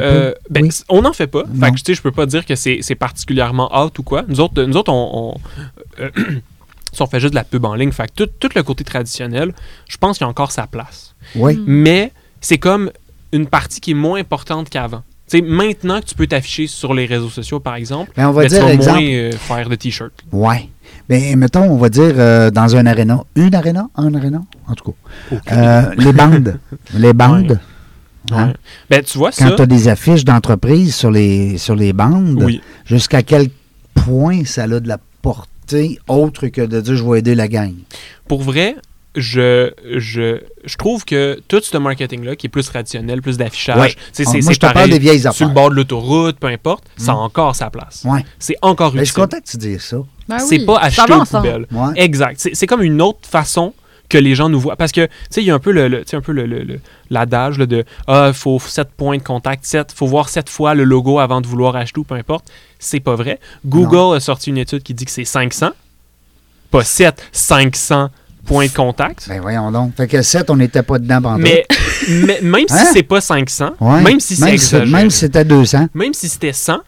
[0.00, 0.70] Euh, ben, Oui.
[0.88, 1.44] On n'en fait pas.
[1.52, 1.66] Non.
[1.66, 4.24] Fait que, tu sais, je peux pas dire que c'est particulièrement out ou quoi.
[4.28, 5.34] Nous autres, nous autres on,
[5.98, 6.10] on, euh,
[7.00, 7.92] on fait juste de la pub en ligne.
[7.92, 9.52] Fait que tout, tout le côté traditionnel,
[9.88, 11.14] je pense qu'il y a encore sa place.
[11.34, 11.56] Oui.
[11.56, 11.64] Mm.
[11.66, 12.90] Mais c'est comme
[13.32, 15.02] une partie qui est moins importante qu'avant.
[15.28, 18.32] Tu sais, maintenant que tu peux t'afficher sur les réseaux sociaux, par exemple, Mais on
[18.32, 18.98] va ben, tu dire, vas exemple.
[18.98, 20.12] moins euh, faire de t-shirts.
[20.30, 20.68] Ouais.
[21.08, 23.24] Mais mettons, on va dire euh, dans un aréna.
[23.34, 23.88] Une aréna?
[23.96, 24.42] Un aréna?
[24.66, 25.36] En tout cas.
[25.52, 26.58] Euh, les bandes.
[26.94, 27.58] les bandes.
[28.30, 28.48] Hein?
[28.48, 28.52] Ouais.
[28.90, 29.54] Ben, tu vois Quand ça.
[29.56, 32.60] tu as des affiches d'entreprise sur les, sur les bandes, Oui.
[32.84, 33.48] jusqu'à quel
[33.94, 37.72] point ça a de la portée autre que de dire je vais aider la gang?
[38.28, 38.76] Pour vrai,
[39.14, 43.94] je, je, je trouve que tout ce marketing-là, qui est plus traditionnel, plus d'affichage, Ouais.
[43.96, 45.48] Ah, c'est moi, je te parle des vieilles sur affaires.
[45.48, 47.18] le bord de l'autoroute, peu importe, ça a Mm.
[47.18, 48.02] encore sa place.
[48.06, 48.24] Ouais.
[48.38, 49.12] C'est encore Ben, je utile.
[49.12, 49.98] suis content que tu dises ça.
[50.28, 51.46] Ben c'est oui, pas acheter aux ensemble.
[51.46, 51.66] poubelles.
[51.72, 51.92] Ouais.
[51.96, 52.36] Exact.
[52.38, 53.74] C'est c'est comme une autre façon
[54.12, 54.76] que les gens nous voient.
[54.76, 56.32] Parce que, tu sais, il y a un peu le, le- tu sais, un peu
[56.32, 60.06] le- le- le- l'adage là, de Ah, il faut 7 points de contact, 7, faut
[60.06, 62.50] voir 7 fois le logo avant de vouloir acheter ou peu importe.
[62.78, 63.40] C'est pas vrai.
[63.64, 65.70] Google a sorti une étude qui dit que c'est 500.
[66.70, 68.10] Pas 7, 500
[68.46, 69.26] points de contact.
[69.28, 69.94] Ben voyons donc.
[69.96, 71.64] Fait que 7, on n'était pas dedans pendant Mais,
[72.08, 72.90] mais même si Hein?
[72.92, 74.02] c'est pas 500, Ouais.
[74.02, 75.86] même si c'est même Même si c'était 200.
[75.94, 76.80] même si c'était 100,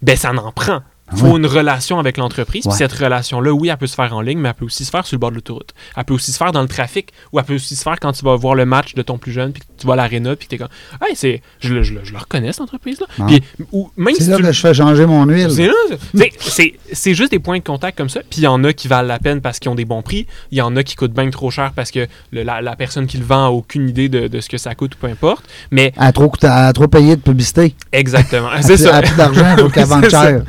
[0.00, 0.80] ben ça n'en prend.
[1.12, 2.66] Il faut une relation avec l'entreprise.
[2.66, 2.72] Ouais.
[2.76, 5.06] cette relation-là, oui, elle peut se faire en ligne, mais elle peut aussi se faire
[5.06, 5.74] sur le bord de l'autoroute.
[5.96, 8.12] Elle peut aussi se faire dans le trafic, ou elle peut aussi se faire quand
[8.12, 10.36] tu vas voir le match de ton plus jeune, puis que tu vas à l'aréna,
[10.36, 10.68] puis que tu es comme,
[11.06, 13.06] hey, c'est, je, le- je, le- je le reconnais, cette entreprise-là.
[13.26, 13.42] Puis,
[13.72, 15.50] ou même C'est si là tu que je fais changer mon huile.
[15.50, 15.72] c'est là,
[16.92, 18.20] c'est- juste des points de contact comme ça.
[18.20, 20.26] Puis il y en a qui valent la peine parce qu'ils ont des bons prix.
[20.50, 23.06] Il y en a qui coûtent bien trop cher parce que le- la, la personne
[23.06, 25.44] qui le vend a aucune idée de, de ce que ça coûte ou peu importe.
[25.70, 27.74] Mais À trop, à trop payer de publicité.
[27.92, 28.96] exactement, c'est ça.
[28.96, 30.40] À plus d'argent, il faut qu'elle vende C'est ça.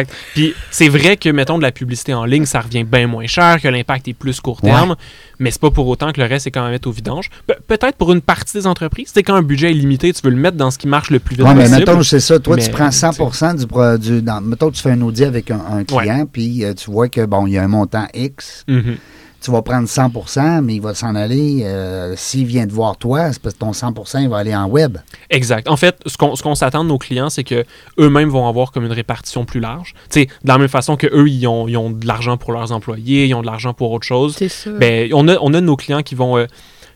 [0.00, 0.12] Exact.
[0.34, 3.60] Puis c'est vrai que, mettons, de la publicité en ligne, ça revient bien moins cher,
[3.62, 4.96] que l'impact est plus court terme,
[5.38, 7.30] mais c'est pas pour autant que le reste est quand même mettre au vidange.
[7.46, 10.30] Pe- Peut-être pour une partie des entreprises, c'est quand un budget est limité, tu veux
[10.30, 11.78] le mettre dans ce qui marche le plus vite Oui, mais possible.
[11.80, 12.38] mettons, c'est ça.
[12.38, 14.22] Toi, Mais, tu prends 100% du produit.
[14.22, 17.24] Dans, mettons, tu fais un audit avec un, un client, puis euh, tu vois que,
[17.24, 18.64] bon, il y a un montant X.
[18.68, 18.96] Mhm.
[19.44, 21.64] Tu vas prendre 100% mais il va s'en aller.
[21.64, 24.66] euh, S'il vient de voir toi, c'est parce que ton 100 il va aller en
[24.68, 24.96] web.
[25.28, 25.68] Exact.
[25.68, 27.64] En fait, ce qu'on ce qu'on s'attend de nos clients, c'est que
[27.98, 29.92] eux-mêmes vont avoir comme une répartition plus large.
[30.10, 32.52] Tu sais, de la même façon que eux, ils ont, ils ont de l'argent pour
[32.52, 34.34] leurs employés, ils ont de l'argent pour autre chose.
[34.38, 34.70] C'est ça.
[34.70, 36.46] Ben, on a, on a de nos clients qui vont, euh,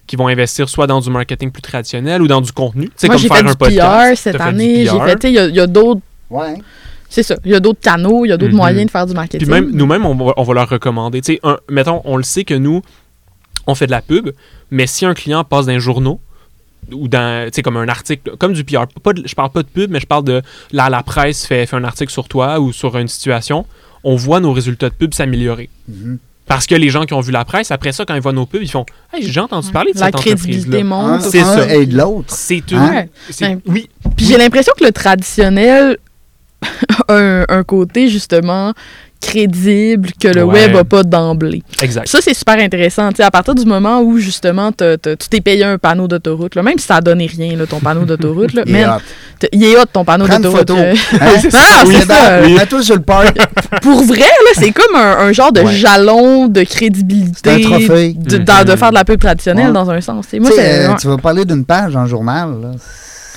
[0.07, 2.84] qui vont investir soit dans du marketing plus traditionnel ou dans du contenu.
[3.03, 4.12] Moi, comme j'ai faire fait un du podcast.
[4.12, 4.86] PR cette T'as fait du année.
[4.86, 5.05] J'ai PR.
[5.05, 6.01] fait, tu sais, il y a, il y a d'autres.
[6.30, 6.55] Ouais.
[7.11, 7.36] C'est ça.
[7.44, 8.56] Il y a d'autres canaux, il y a d'autres Mhm.
[8.59, 9.40] moyens de faire du marketing.
[9.40, 11.20] Puis même, nous-mêmes, on va, on va leur recommander.
[11.22, 12.82] Tu sais, un- mettons, on le sait que nous,
[13.66, 14.30] on fait de la pub,
[14.70, 16.20] mais si un client passe dans un journaux
[16.92, 19.62] ou dans, tu sais, comme un article, comme du PR, pas de- je parle pas
[19.62, 20.42] de pub, mais je parle de
[20.72, 23.66] la, la presse fait, fait un article sur toi ou sur une situation,
[24.04, 25.68] on voit nos résultats de pub s'améliorer.
[25.88, 26.18] Mhm.
[26.46, 28.46] Parce que les gens qui ont vu la presse, après ça, quand ils voient nos
[28.46, 30.84] pubs, ils font Hey, j'ai entendu parler de La cette crédibilité entreprise-là.
[30.84, 31.20] monte.
[31.26, 31.74] Un, C'est ça.
[31.74, 32.34] aide l'autre.
[32.34, 32.62] C'est.
[32.72, 33.04] Hein?
[33.40, 35.98] Ben, Oui, Puis j'ai l'impression que le traditionnel
[37.09, 38.72] un, un côté justement
[39.20, 40.66] crédible que le Ouais.
[40.66, 41.62] web n'a pas d'emblée.
[41.82, 42.06] exact.
[42.06, 43.09] Ça, c'est super intéressant.
[43.11, 46.06] Tu sais, à partir du moment où justement t'as- t'as- tu t'es payé un panneau
[46.06, 48.76] d'autoroute, là, même si ça a donné rien, là, ton panneau d'autoroute, là, Il
[49.52, 50.59] il est hot ton panneau d'autoroute.
[50.59, 50.76] photo.
[51.20, 51.28] Hein?
[51.40, 51.96] c'est Non, ça, non, oui.
[51.98, 52.40] c'est ça.
[52.44, 52.52] Oui.
[52.54, 53.36] Mets-toi sur le parc.
[53.82, 55.72] Pour vrai, là, c'est comme un, un genre de Ouais.
[55.74, 58.12] jalon de crédibilité C'est un trophée.
[58.16, 58.44] de, Mhm.
[58.66, 59.72] de faire de la pub traditionnelle Ouais.
[59.72, 60.26] dans un sens.
[60.38, 60.94] Moi, euh, ouais.
[61.00, 62.50] tu vas parler d'une page en journal.
[62.62, 62.70] là.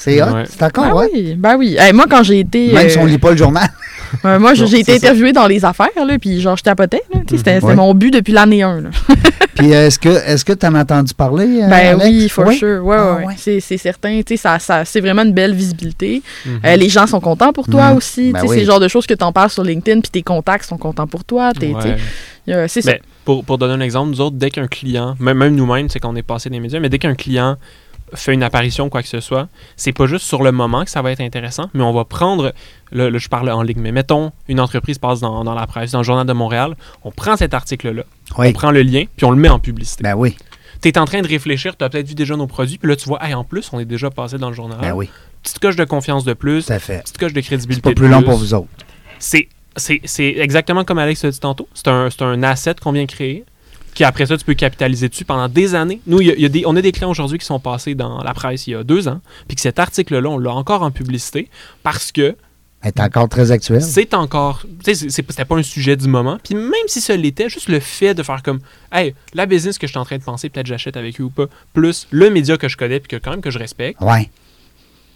[0.04, 0.34] C'est hot.
[0.34, 0.44] Ouais.
[0.50, 1.10] C'est encore Ben hot.
[1.14, 1.76] oui, ben oui.
[1.78, 2.72] Hey, moi, quand j'ai été.
[2.74, 3.70] Même si on euh, lit pas le journal.
[4.26, 7.04] euh, moi, j'ai été interviewée dans les affaires, là, puis genre, je tapotais.
[7.30, 7.76] C'était Ouais.
[7.76, 8.82] mon but depuis l'année 1.
[8.82, 8.90] Là.
[9.56, 11.62] Puis est-ce que est-ce que tu en as entendu parler?
[11.62, 12.06] euh, Ben Alex?
[12.06, 12.58] oui, for Oui?
[12.58, 12.84] sure.
[12.84, 13.34] Ouais, Ah, ouais, ouais.
[13.38, 14.22] C'est, c'est certain.
[14.26, 16.24] Tu sais, ça, ça, c'est vraiment une belle visibilité.
[16.46, 16.60] Mhm.
[16.66, 17.98] Euh, les gens sont contents pour toi Mhm.
[17.98, 18.32] aussi.
[18.32, 18.56] Ben Tu sais, oui.
[18.58, 20.78] C'est le genre de choses que tu en parles sur LinkedIn, puis tes contacts sont
[20.78, 21.52] contents pour toi.
[21.60, 22.92] C'est ça.
[22.92, 26.00] Ben, pour, pour donner un exemple, nous autres, dès qu'un client, même, même nous-mêmes, c'est
[26.00, 27.58] qu'on est passé des médias, mais dès qu'un client
[28.14, 31.02] fait une apparition, quoi que ce soit, c'est pas juste sur le moment que ça
[31.02, 32.54] va être intéressant, mais on va prendre,
[32.92, 36.04] je parle en ligne, mais mettons, une entreprise passe dans, dans la presse, dans le
[36.04, 38.04] Journal de Montréal, on prend cet article-là,
[38.38, 38.48] Oui.
[38.50, 40.04] on prend le lien, puis on le met en publicité.
[40.04, 40.36] Ben oui.
[40.82, 42.96] tu es en train de réfléchir, tu as peut-être vu déjà nos produits, puis là,
[42.96, 44.78] tu vois, hey, en plus, on est déjà passé dans le journal.
[44.82, 45.10] Ben oui,
[45.44, 47.02] Petite coche de confiance de plus, à fait.
[47.02, 48.68] petite coche de crédibilité C'est pas de plus long pour vous autres.
[49.20, 49.48] c'est,
[50.38, 51.68] exactement comme Alex l'a dit tantôt.
[51.74, 53.44] C'est un, c'est un asset qu'on vient créer,
[53.94, 56.00] qui après ça, tu peux capitaliser dessus pendant des années.
[56.08, 57.96] Nous, y a- il y a des, on a des clients aujourd'hui qui sont passés
[57.96, 60.82] dans la presse il y a deux ans, puis que cet article-là, on l'a encore
[60.84, 61.50] en publicité
[61.84, 62.36] parce que
[62.84, 63.82] est encore très actuelle.
[63.84, 64.66] c'est encore.
[64.84, 66.40] C'était pas un sujet du moment.
[66.44, 68.60] Puis même si ça l'était, juste le fait de faire comme,
[68.92, 71.30] hey, la business que je suis en train de penser, peut-être j'achète avec eux ou
[71.30, 74.30] pas, plus le média que je connais, puis que quand même que je respecte, Oui,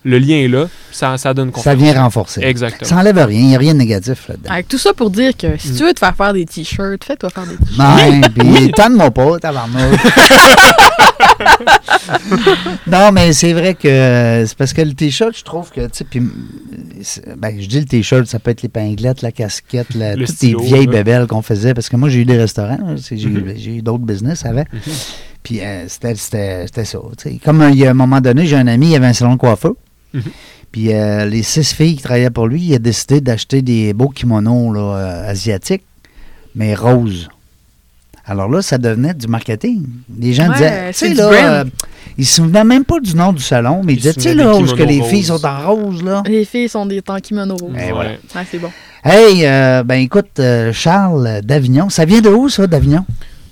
[0.05, 1.63] le lien est là, ça, ça donne confiance.
[1.65, 2.41] ça vient renforcer.
[2.43, 2.87] Exactement.
[2.87, 4.51] Ça enlève rien, il n'y a rien de négatif là-dedans.
[4.51, 5.59] Avec tout ça pour dire que Mm.
[5.59, 7.97] si tu veux te faire faire des t-shirts, fais-toi faire des t-shirts.
[7.97, 9.99] Ouais, puis tanne-moi pas, tabarnouche.
[12.87, 15.89] non, mais c'est vrai que euh, c'est parce que le t-shirt, je trouve que, tu
[15.93, 16.21] sais, puis,
[17.37, 20.59] ben, je dis le t-shirt, ça peut être l'épinglette, la casquette, la, Le toutes stylo,
[20.61, 20.91] les vieilles là.
[20.91, 24.45] bébelles qu'on faisait, parce que moi, j'ai eu des restaurants, c'est- j'ai eu d'autres business
[24.45, 24.63] avant.
[25.43, 27.39] Puis euh, c'était- c'était c'était ça, tu sais.
[27.43, 29.33] Comme euh, il y a un moment donné, j'ai un ami, il avait un salon
[29.33, 29.73] de coiffeur.
[30.15, 30.21] Mhm.
[30.71, 34.09] Puis euh, les six filles qui travaillaient pour lui, il a décidé d'acheter des beaux
[34.09, 35.83] kimonos là, euh, asiatiques,
[36.53, 37.29] mais roses.
[38.25, 39.85] Alors là, ça devenait du marketing.
[40.19, 41.63] Les gens Ouais, disaient, tu sais, là, euh,
[42.17, 44.33] ils se souvenaient même pas du nom du salon, mais ils Ils disaient, tu sais,
[44.33, 46.23] là, où est-ce que les filles sont en rose, là?
[46.25, 47.71] Les filles sont des temps kimono roses.
[47.75, 47.91] Eh, Ouais.
[47.91, 48.09] voilà.
[48.09, 48.71] Ouais, c'est bon.
[49.03, 53.05] Hey, euh, ben écoute, euh, Charles d'Avignon, ça vient de où, ça, d'Avignon?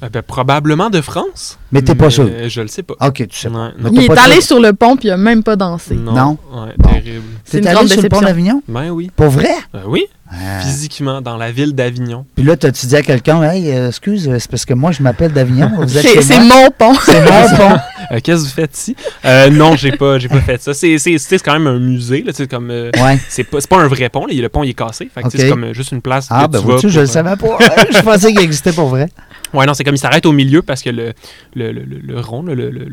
[0.04, 1.58] Euh, ben, probablement de France.
[1.72, 2.30] Mais t'es pas sûr.
[2.48, 2.94] Je le sais pas.
[3.00, 3.66] OK, tu sais pas.
[3.68, 4.44] Ouais, Mais Il est pas allé sûr.
[4.44, 5.96] sur le pont puis il a même pas dansé.
[5.96, 6.12] Non.
[6.14, 6.38] Non.
[6.52, 6.90] Ouais, Bon.
[6.90, 7.24] terrible.
[7.46, 8.62] C'est allé grande sur le pont d'Avignon?
[8.68, 9.10] Ben oui.
[9.16, 9.54] Pour vrai?
[9.74, 10.06] Ben oui.
[10.30, 10.62] Ah.
[10.62, 12.26] Physiquement, dans la ville d'Avignon.
[12.36, 15.04] Puis là, t'as-tu dit à quelqu'un, hey, euh, excuse, euh, c'est parce que moi, je
[15.04, 15.70] m'appelle d'Avignon.
[15.88, 16.96] C'est mon pont.
[17.06, 17.76] C'est mon pont.
[18.12, 18.96] Euh, Qu'est-ce que vous faites ici?
[19.26, 20.74] Euh, non, j'ai pas, j'ai pas fait ça.
[20.74, 22.22] C'est, c'est, c'est quand même un musée.
[22.24, 23.20] Là, tu sais, comme, euh, Ouais.
[23.30, 24.26] c'est, pas, c'est pas un vrai pont.
[24.26, 24.34] Là.
[24.34, 25.10] Le pont il est cassé.
[25.14, 25.38] Fait que, tu.
[25.38, 27.36] C'est comme euh, juste une place Ah, que ben tu vas vois-tu, je le savais
[27.36, 27.58] pas.
[27.92, 29.08] je pensais qu'il existait pour vrai.
[29.54, 31.14] Ouais, non, c'est comme il s'arrête au milieu parce que le,
[31.54, 32.44] le, le, le- rond,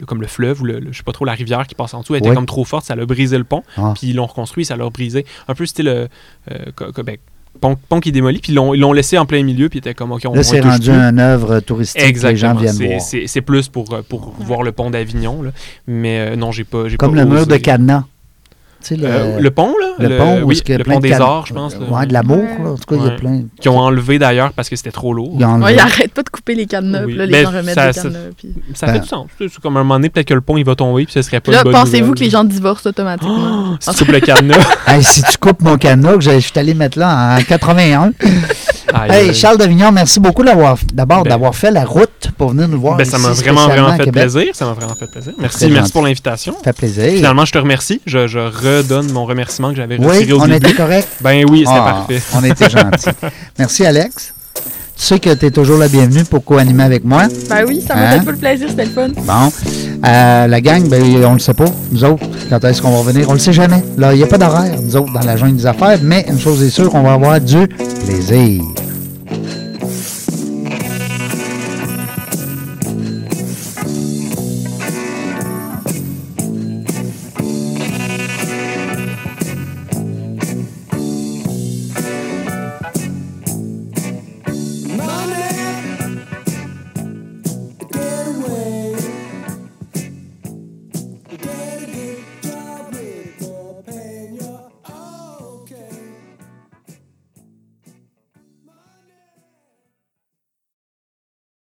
[0.06, 2.14] comme le fleuve ou le, je sais pas trop, la rivière qui passe en dessous,
[2.14, 2.34] elle était Ouais.
[2.34, 3.62] comme trop forte, ça l'a brisé le pont.
[3.78, 3.94] Ah.
[3.96, 5.24] Puis ils l'ont reconstruit, ça l'a brisé.
[5.48, 6.06] Un peu style euh,
[6.50, 7.16] euh, co- co- ben,
[7.60, 9.94] pont, pont qui est démoli, puis ils l'ont, laissé en plein milieu, puis ils étaient
[9.94, 10.98] comme, OK, on Là, c'est rendu plus.
[10.98, 12.60] une œuvre touristique que les gens Exactement.
[12.60, 13.28] viennent C'est, voir.
[13.28, 15.42] c'est, plus pour, euh, pour voir le pont d'Avignon.
[15.86, 16.84] Mais euh, non, j'ai pas.
[16.98, 18.04] Comme pas le mur de cadenas.
[18.90, 21.52] Le, Euh, le pont, là le pont oui, le plein pont de des arts, je
[21.52, 21.76] pense.
[21.76, 22.42] Ouais, de l'amour.
[22.64, 23.42] En tout cas, il y a plein.
[23.60, 25.34] Qui ont enlevé d'ailleurs parce que c'était trop lourd.
[25.38, 25.64] Ils ont enlevé.
[25.66, 27.00] Ouais, il arrête pas de couper les cadenas.
[27.04, 27.08] Oui.
[27.08, 28.18] puis Là, les Ben, gens remettent ça- les ça- cadenas.
[28.38, 28.92] Puis Ça Ben.
[28.94, 29.26] fait du sens.
[29.38, 31.40] C'est comme un moment donné, peut-être que le pont il va tomber, puis ce serait
[31.40, 33.72] pas là, une bonne pensez-vous que les gens divorcent automatiquement?
[33.72, 34.56] Oh, si tu coupes le cadenas.
[34.86, 38.12] Hey, si tu coupes mon cadenas, que je je suis allé mettre là en 81.
[39.08, 39.34] Hey.
[39.34, 42.96] Charles d'Avignon, merci beaucoup d'avoir d'abord Ben- d'avoir fait la route pour venir nous voir.
[42.96, 44.54] Ben, ça m'a vraiment, vraiment fait plaisir.
[44.54, 45.32] Ça m'a vraiment fait plaisir.
[45.38, 45.92] Merci, Très merci gentil.
[45.92, 46.52] pour l'invitation.
[46.58, 47.12] Ça fait plaisir.
[47.16, 48.00] Finalement, je te remercie.
[48.06, 50.66] Je, je redonne mon remerciement que j'avais oui, retiré au on début.
[50.66, 51.08] était correct.
[51.20, 52.22] Ben oui, c'était Ah, parfait.
[52.34, 53.10] On était gentils.
[53.58, 54.34] Merci, Alex.
[55.00, 57.22] Tu sais que tu es toujours la bienvenue pour co-animer avec moi.
[57.48, 58.10] Ben oui, ça m'a Hein?
[58.18, 59.08] fait full plaisir, c'était le fun.
[59.16, 59.50] Bon.
[60.06, 61.64] Euh, la gang, ben, on le sait pas.
[61.90, 63.26] Nous autres, quand est-ce qu'on va revenir?
[63.30, 63.82] On le sait jamais.
[63.96, 66.38] Là, il n'y a pas d'horaire, nous autres, dans la jungle des affaires, mais une
[66.38, 67.66] chose est sûre, on va avoir du
[68.04, 68.62] plaisir.